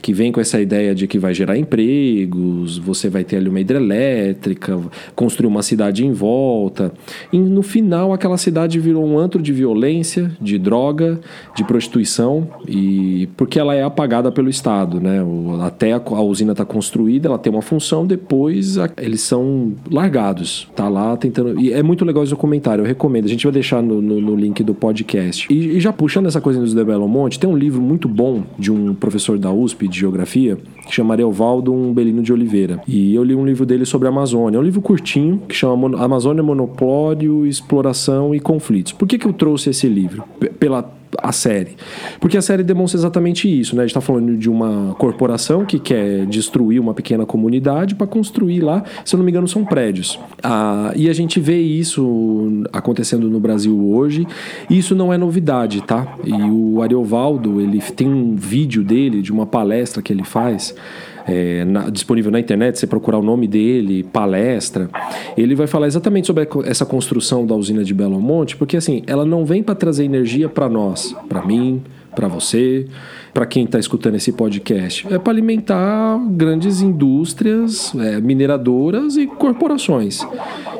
[0.03, 3.61] que vem com essa ideia de que vai gerar empregos, você vai ter ali uma
[3.61, 4.79] hidrelétrica,
[5.15, 6.93] construir uma cidade em volta.
[7.33, 11.21] E no final, aquela cidade virou um antro de violência, de droga,
[11.57, 15.01] de prostituição, e porque ela é apagada pelo Estado.
[15.01, 15.21] Né?
[15.63, 20.69] Até a, usina está construída, ela tem uma função, depois eles são largados.
[20.75, 21.59] Tá lá tentando.
[21.59, 23.25] E é muito legal esse documentário, eu recomendo.
[23.25, 25.53] A gente vai deixar no, no, no link do podcast.
[25.53, 28.45] E, e já puxando essa coisa dos de Belo Monte, tem um livro muito bom
[28.57, 32.81] de um professor da USP de geografia, que chama Ariovaldo Umbelino de Oliveira.
[32.87, 34.59] E eu li um livro dele sobre a Amazônia.
[34.59, 38.93] É um livro curtinho, que chama Amazônia, Monopólio, Exploração e Conflitos.
[38.93, 40.23] Por que, que eu trouxe esse livro?
[40.39, 40.83] P pela
[41.23, 41.77] a série.
[42.21, 43.83] Porque a série demonstra exatamente isso, né?
[43.83, 48.61] A gente está falando de uma corporação que quer destruir uma pequena comunidade para construir
[48.61, 50.19] lá, se eu não me engano, são prédios.
[50.43, 54.27] Ah, e a gente vê isso acontecendo no Brasil hoje.
[54.69, 56.17] Isso não é novidade, tá?
[56.25, 60.75] E o Ariovaldo, ele tem um vídeo dele, de uma palestra que ele faz
[61.27, 64.89] é, na, disponível na internet, você procurar o nome dele, palestra,
[65.37, 69.25] ele vai falar exatamente sobre essa construção da usina de Belo Monte, porque assim, ela
[69.25, 71.83] não vem para trazer energia para nós, para mim,
[72.15, 72.87] para você,
[73.35, 75.07] para quem está escutando esse podcast?
[75.13, 80.25] É para alimentar grandes indústrias, é, mineradoras e corporações.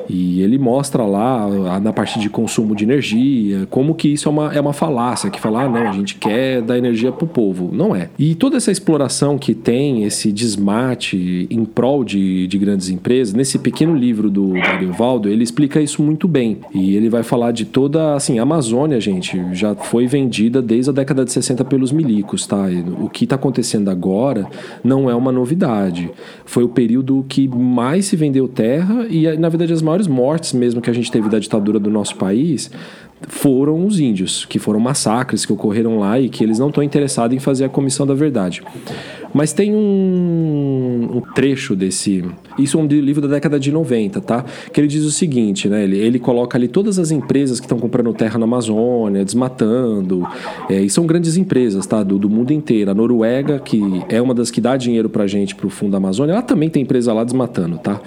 [0.09, 4.55] E ele mostra lá, na parte de consumo de energia, como que isso é uma,
[4.55, 7.71] é uma falácia, que falar, ah, não, a gente quer dar energia para o povo.
[7.73, 8.11] Não é.
[8.19, 13.59] E toda essa exploração que tem, esse desmate em prol de, de grandes empresas, nesse
[13.59, 16.59] pequeno livro do Dario Valdo, ele explica isso muito bem.
[16.75, 20.93] E ele vai falar de toda, assim, a Amazônia, gente, já foi vendida desde a
[20.93, 22.67] década de 60 pelos milicos, tá?
[23.01, 24.47] O que está acontecendo agora
[24.83, 26.11] não é uma novidade.
[26.45, 30.81] Foi o período que mais se vendeu terra e, na verdade, as maiores mortes mesmo
[30.81, 32.71] que a gente teve da ditadura do nosso país
[33.29, 37.37] foram os índios, que foram massacres que ocorreram lá e que eles não estão interessados
[37.37, 38.63] em fazer a comissão da verdade.
[39.35, 42.25] Mas tem um, um, trecho desse.
[42.57, 44.45] Isso é um livro da década de 90, tá?
[44.73, 45.83] Que ele diz o seguinte, né?
[45.83, 50.25] Ele, ele coloca ali todas as empresas que estão comprando terra na Amazônia, desmatando.
[50.71, 52.05] É, e são grandes empresas, tá?
[52.05, 52.93] Do, do, mundo inteiro.
[52.93, 56.35] A Noruega, que é uma das que dá dinheiro pra gente pro Fundo da Amazônia,
[56.35, 58.01] ela também tem empresa lá desmatando, tá?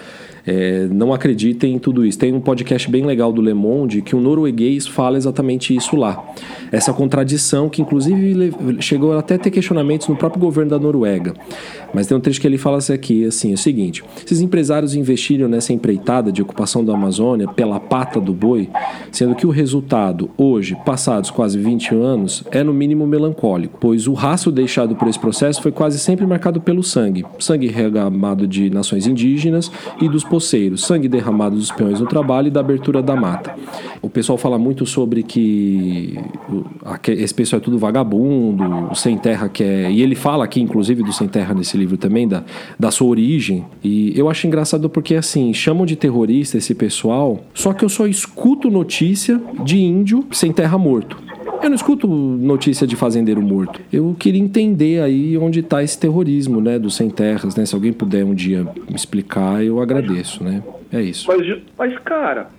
[0.47, 2.17] É, não acreditem em tudo isso.
[2.17, 6.23] Tem um podcast bem legal do Le Monde que um norueguês fala exatamente isso lá.
[6.71, 11.33] Essa contradição que, inclusive, chegou até a ter questionamentos no próprio governo da Noruega.
[11.93, 15.47] Mas tem um trecho que ele fala aqui, assim, é o seguinte: esses empresários investiram
[15.47, 18.69] nessa empreitada de ocupação da Amazônia pela pata do boi,
[19.11, 24.13] sendo que o resultado, hoje, passados quase 20 anos, é no mínimo melancólico, pois o
[24.13, 27.25] rastro deixado por esse processo foi quase sempre marcado pelo sangue.
[27.39, 29.71] Sangue derramado de nações indígenas
[30.01, 33.55] e dos poceiros, sangue derramado dos peões no trabalho e da abertura da mata.
[34.03, 36.15] O pessoal fala muito sobre que
[37.07, 39.91] esse pessoal é tudo vagabundo, sem terra que é.
[39.91, 42.43] E ele fala aqui, inclusive, do sem terra nesse livro também, da,
[42.79, 43.65] da sua origem.
[43.83, 48.05] E eu acho engraçado porque, assim, chamam de terrorista esse pessoal, só que eu só
[48.05, 51.17] escuto notícia de índio sem terra morto.
[51.61, 53.81] Eu não escuto notícia de fazendeiro morto.
[53.91, 57.65] Eu queria entender aí onde está esse terrorismo, né, dos sem terras, né?
[57.65, 60.63] Se alguém puder um dia me explicar, eu agradeço, né?
[60.91, 61.27] É isso.
[61.27, 62.49] Mas, mas cara,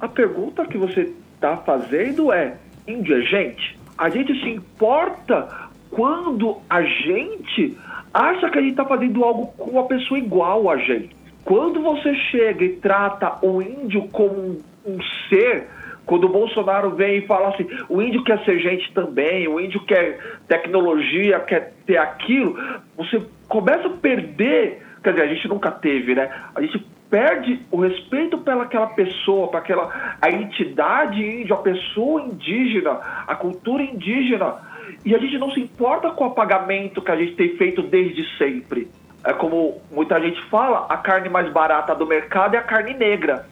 [0.00, 3.78] a pergunta que você está fazendo é: índio é gente?
[3.96, 7.76] A gente se importa quando a gente
[8.12, 11.14] acha que a gente está fazendo algo com uma pessoa igual a gente.
[11.44, 15.66] Quando você chega e trata o índio como um, um ser,
[16.06, 19.80] quando o Bolsonaro vem e fala assim, o índio quer ser gente também, o índio
[19.84, 22.58] quer tecnologia, quer ter aquilo,
[22.96, 26.30] você começa a perder, quer dizer, a gente nunca teve, né?
[26.54, 32.98] A gente perde o respeito pelaquela pessoa, para aquela a entidade índia, a pessoa indígena,
[33.26, 34.56] a cultura indígena
[35.04, 38.24] e a gente não se importa com o apagamento que a gente tem feito desde
[38.38, 38.88] sempre.
[39.24, 43.46] É como muita gente fala, a carne mais barata do mercado é a carne negra.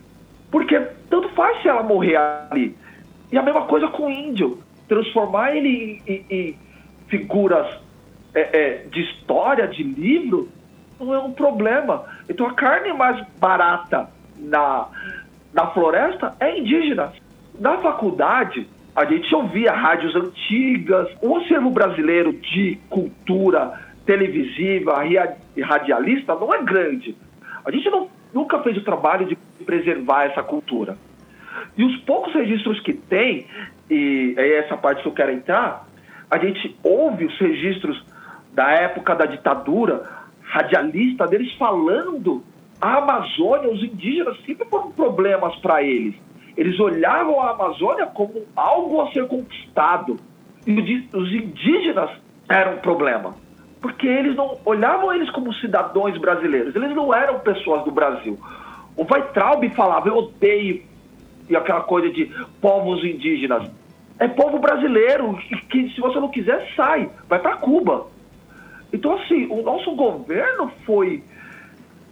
[0.51, 0.79] Porque
[1.09, 2.77] tanto faz se ela morrer ali.
[3.31, 4.59] E a mesma coisa com o índio.
[4.89, 6.59] Transformar ele em, em, em
[7.09, 7.67] figuras
[8.35, 10.49] é, é, de história, de livro,
[10.99, 12.05] não é um problema.
[12.29, 14.89] Então a carne mais barata na,
[15.53, 17.13] na floresta é indígena.
[17.59, 21.09] Na faculdade, a gente ouvia rádios antigas.
[21.23, 25.05] O acervo brasileiro de cultura televisiva
[25.57, 27.17] e radialista não é grande.
[27.65, 29.37] A gente não, nunca fez o trabalho de
[29.71, 30.99] preservar essa cultura.
[31.79, 33.47] E os poucos registros que tem,
[33.89, 35.87] e é essa parte que eu quero entrar,
[36.29, 38.05] a gente ouve os registros
[38.53, 40.09] da época da ditadura
[40.43, 42.43] radialista deles falando
[42.81, 46.17] a Amazônia, os indígenas sempre foram problemas para eles.
[46.57, 50.17] Eles olhavam a Amazônia como algo a ser conquistado.
[50.67, 52.11] E os indígenas
[52.49, 53.37] eram um problema.
[53.81, 56.75] Porque eles não olhavam eles como cidadãos brasileiros.
[56.75, 58.39] Eles não eram pessoas do Brasil.
[59.01, 60.83] O Weitraub falava, eu odeio
[61.49, 62.27] e aquela coisa de
[62.61, 63.67] povos indígenas.
[64.19, 65.39] É povo brasileiro
[65.71, 68.09] que se você não quiser, sai, vai para Cuba.
[68.93, 71.25] Então, assim, o nosso governo foi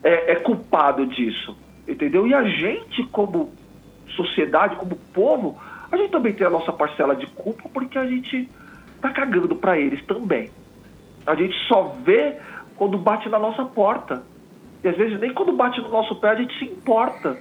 [0.02, 1.54] é, é culpado disso,
[1.86, 2.26] entendeu?
[2.26, 3.52] E a gente, como
[4.16, 5.60] sociedade, como povo,
[5.92, 8.48] a gente também tem a nossa parcela de culpa porque a gente
[9.02, 10.50] tá cagando para eles também.
[11.26, 12.38] A gente só vê
[12.76, 14.22] quando bate na nossa porta.
[14.82, 17.36] E às vezes nem quando bate no nosso pé a gente se importa.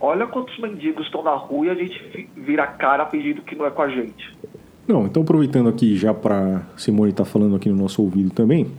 [0.00, 3.64] Olha quantos mendigos estão na rua e a gente vira a cara pedindo que não
[3.64, 4.36] é com a gente.
[4.86, 8.70] Não, então aproveitando aqui já para Simone estar tá falando aqui no nosso ouvido também.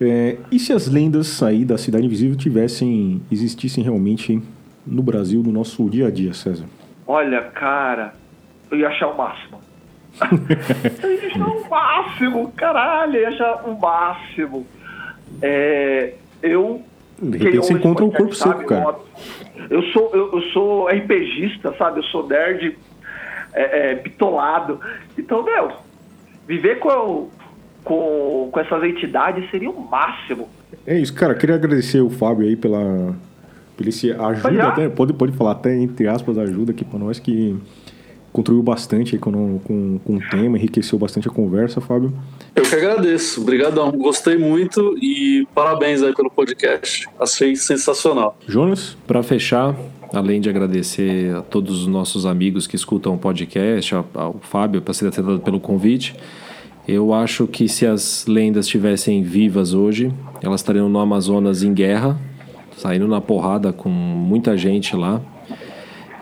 [0.00, 4.42] É, e se as lendas aí da Cidade Invisível tivessem, existissem realmente
[4.86, 6.66] no Brasil, no nosso dia a dia, César?
[7.06, 8.14] Olha, cara,
[8.70, 9.60] eu ia achar o máximo.
[11.02, 14.66] eu ia achar o máximo, caralho, eu ia achar o máximo.
[15.42, 16.82] É, eu.
[17.20, 18.96] De repente você encontra o corpo seco, cara.
[19.70, 22.00] Eu sou, eu, eu, sou RPGista, sabe?
[22.00, 22.76] Eu sou nerd
[23.52, 24.80] é, é, bitolado.
[25.16, 25.72] Então, meu,
[26.46, 27.28] viver com,
[27.84, 30.48] com, com essas entidades seria o máximo.
[30.86, 31.34] É isso, cara.
[31.34, 33.14] Queria agradecer o Fábio aí pela,
[33.76, 37.56] pela esse ajuda, até, pode, pode falar até entre aspas, ajuda aqui para nós que
[38.34, 42.12] contribuiu bastante com, com, com o tema, enriqueceu bastante a conversa, Fábio.
[42.56, 48.36] Eu que agradeço, obrigadão, gostei muito e parabéns aí pelo podcast, achei sensacional.
[48.44, 48.96] Jonas?
[49.06, 49.76] Para fechar,
[50.12, 54.92] além de agradecer a todos os nossos amigos que escutam o podcast, ao Fábio por
[54.96, 56.16] ser atendado pelo convite,
[56.88, 60.12] eu acho que se as lendas estivessem vivas hoje,
[60.42, 62.18] elas estariam no Amazonas em guerra,
[62.76, 65.22] saindo na porrada com muita gente lá,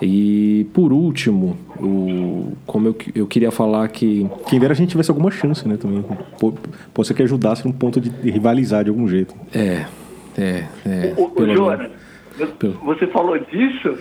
[0.05, 4.29] e por último, o, como eu, eu queria falar que.
[4.49, 5.77] Quem dera a gente tivesse alguma chance, né?
[5.77, 6.05] Também.
[6.93, 9.33] Pode ser que ajudasse num ponto de rivalizar de algum jeito.
[9.55, 9.87] É,
[10.37, 11.15] é, é.
[11.17, 11.89] O, o Joana,
[12.83, 13.97] você falou disso,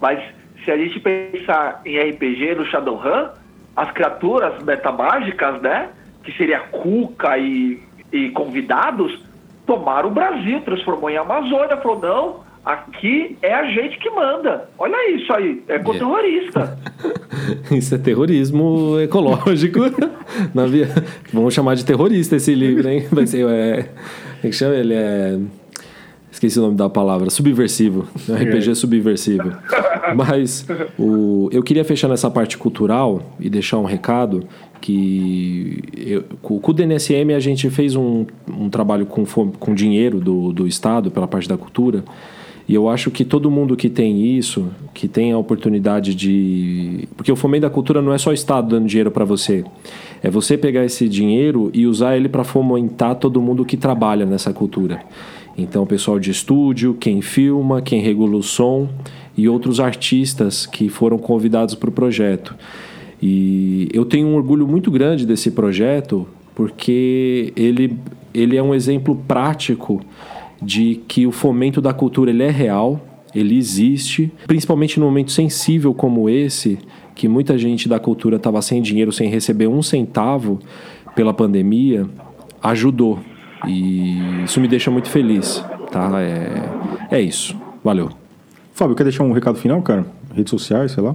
[0.00, 0.20] mas
[0.64, 3.28] se a gente pensar em RPG no Shadowrun,
[3.76, 5.90] as criaturas metamágicas, né?
[6.24, 7.80] Que seria Cuca e,
[8.12, 9.16] e convidados,
[9.64, 14.68] tomaram o Brasil, transformou em Amazônia, falou, não Aqui é a gente que manda.
[14.76, 16.76] Olha isso aí, é com terrorista.
[17.70, 19.78] isso é terrorismo ecológico.
[20.52, 20.88] Na via...
[21.32, 23.06] Vamos chamar de terrorista esse livro, hein?
[23.12, 23.46] Vai ser.
[23.48, 23.82] É...
[23.82, 24.74] Como é que chama?
[24.74, 25.38] Ele é.
[26.28, 28.08] Esqueci o nome da palavra, subversivo.
[28.28, 29.52] RPG subversivo.
[30.16, 30.66] Mas
[30.98, 34.42] o, eu queria fechar nessa parte cultural e deixar um recado
[34.80, 40.52] que eu, com o DNSM a gente fez um, um trabalho com, com dinheiro do,
[40.52, 42.04] do Estado pela parte da cultura
[42.68, 47.08] e eu acho que todo mundo que tem isso, que tem a oportunidade de.
[47.16, 49.64] Porque o fomento da cultura não é só o Estado dando dinheiro para você.
[50.20, 54.52] É você pegar esse dinheiro e usar ele para fomentar todo mundo que trabalha nessa
[54.52, 55.00] cultura.
[55.56, 58.88] Então, o pessoal de estúdio, quem filma, quem regula o som
[59.36, 62.54] e outros artistas que foram convidados para o projeto.
[63.22, 67.96] E eu tenho um orgulho muito grande desse projeto porque ele,
[68.34, 70.02] ele é um exemplo prático
[70.60, 73.00] de que o fomento da cultura ele é real,
[73.34, 76.78] ele existe, principalmente num momento sensível como esse,
[77.14, 80.58] que muita gente da cultura estava sem dinheiro, sem receber um centavo
[81.14, 82.06] pela pandemia,
[82.62, 83.18] ajudou.
[83.66, 86.10] E isso me deixa muito feliz, tá?
[86.20, 87.56] É, é isso.
[87.82, 88.10] Valeu.
[88.72, 90.06] Fábio, quer deixar um recado final, cara?
[90.34, 91.14] Redes sociais, sei lá?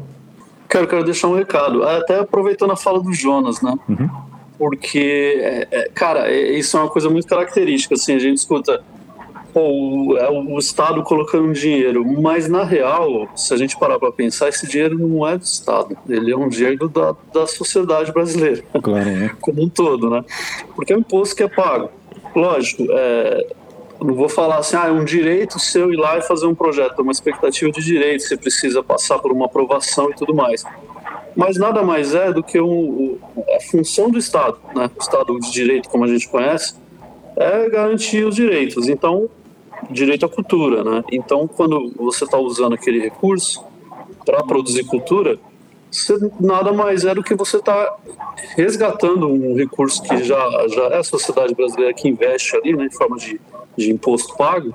[0.68, 1.84] Quero, quero deixar um recado.
[1.84, 3.76] Até aproveitando a fala do Jonas, né?
[3.88, 4.10] Uhum.
[4.58, 7.96] Porque, é, é, cara, é, isso é uma coisa muito característica.
[7.96, 8.82] Assim, a gente escuta
[9.60, 14.50] o, é o Estado colocando dinheiro, mas na real, se a gente parar para pensar,
[14.50, 19.06] esse dinheiro não é do Estado, ele é um dinheiro da, da sociedade brasileira, claro,
[19.06, 19.32] né?
[19.42, 20.24] como um todo, né?
[20.76, 21.90] Porque é um imposto que é pago.
[22.36, 23.48] Lógico, é,
[24.00, 27.00] não vou falar assim, ah, é um direito seu ir lá e fazer um projeto,
[27.00, 30.64] é uma expectativa de direito, você precisa passar por uma aprovação e tudo mais.
[31.36, 33.18] Mas nada mais é do que um,
[33.56, 34.90] a função do Estado, né?
[34.96, 36.76] O Estado de Direito, como a gente conhece,
[37.38, 38.90] é garantir os direitos.
[38.90, 39.30] Então,
[39.90, 41.04] direito à cultura, né?
[41.12, 43.64] Então, quando você está usando aquele recurso
[44.26, 45.40] para produzir cultura,
[45.90, 47.96] você, nada mais é do que você está
[48.56, 52.92] resgatando um recurso que já, já é a sociedade brasileira que investe ali, né, em
[52.92, 53.40] forma de,
[53.76, 54.74] de imposto pago,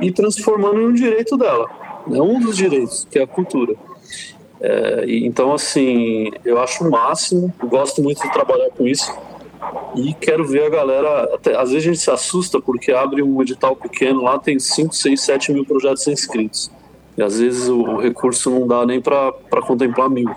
[0.00, 1.68] e transformando em um direito dela,
[2.06, 3.74] né, um dos direitos, que é a cultura.
[4.60, 9.12] É, então, assim, eu acho o máximo, gosto muito de trabalhar com isso
[9.94, 11.34] e quero ver a galera.
[11.34, 14.94] Até, às vezes a gente se assusta porque abre um edital pequeno lá, tem 5,
[14.94, 16.70] 6, 7 mil projetos inscritos.
[17.16, 19.32] E às vezes o, o recurso não dá nem para
[19.66, 20.30] contemplar mil.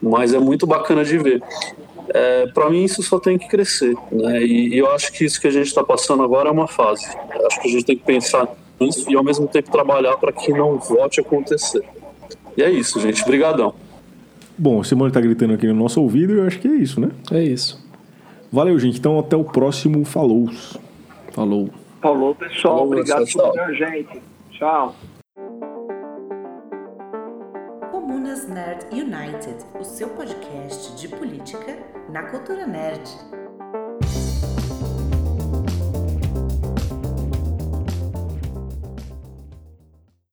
[0.00, 1.42] mas é muito bacana de ver.
[2.08, 4.42] É, para mim isso só tem que crescer, né?
[4.42, 7.06] E, e eu acho que isso que a gente está passando agora é uma fase.
[7.34, 8.48] Eu acho que a gente tem que pensar
[8.80, 11.82] nisso e ao mesmo tempo trabalhar para que não volte a acontecer.
[12.56, 13.22] E é isso, gente.
[13.22, 13.74] Obrigadão.
[14.56, 16.98] Bom, o Simone tá gritando aqui no nosso ouvido e eu acho que é isso,
[16.98, 17.10] né?
[17.30, 17.85] É isso.
[18.56, 18.98] Valeu, gente.
[18.98, 20.48] Então até o próximo Falou.
[21.30, 21.68] Falou.
[22.00, 22.78] Falou, pessoal.
[22.78, 23.52] Falou, Obrigado pessoal.
[23.52, 24.22] por ouvir a gente.
[24.50, 24.96] Tchau.
[27.90, 31.76] Comunas Nerd United, o seu podcast de política
[32.10, 33.06] na cultura nerd.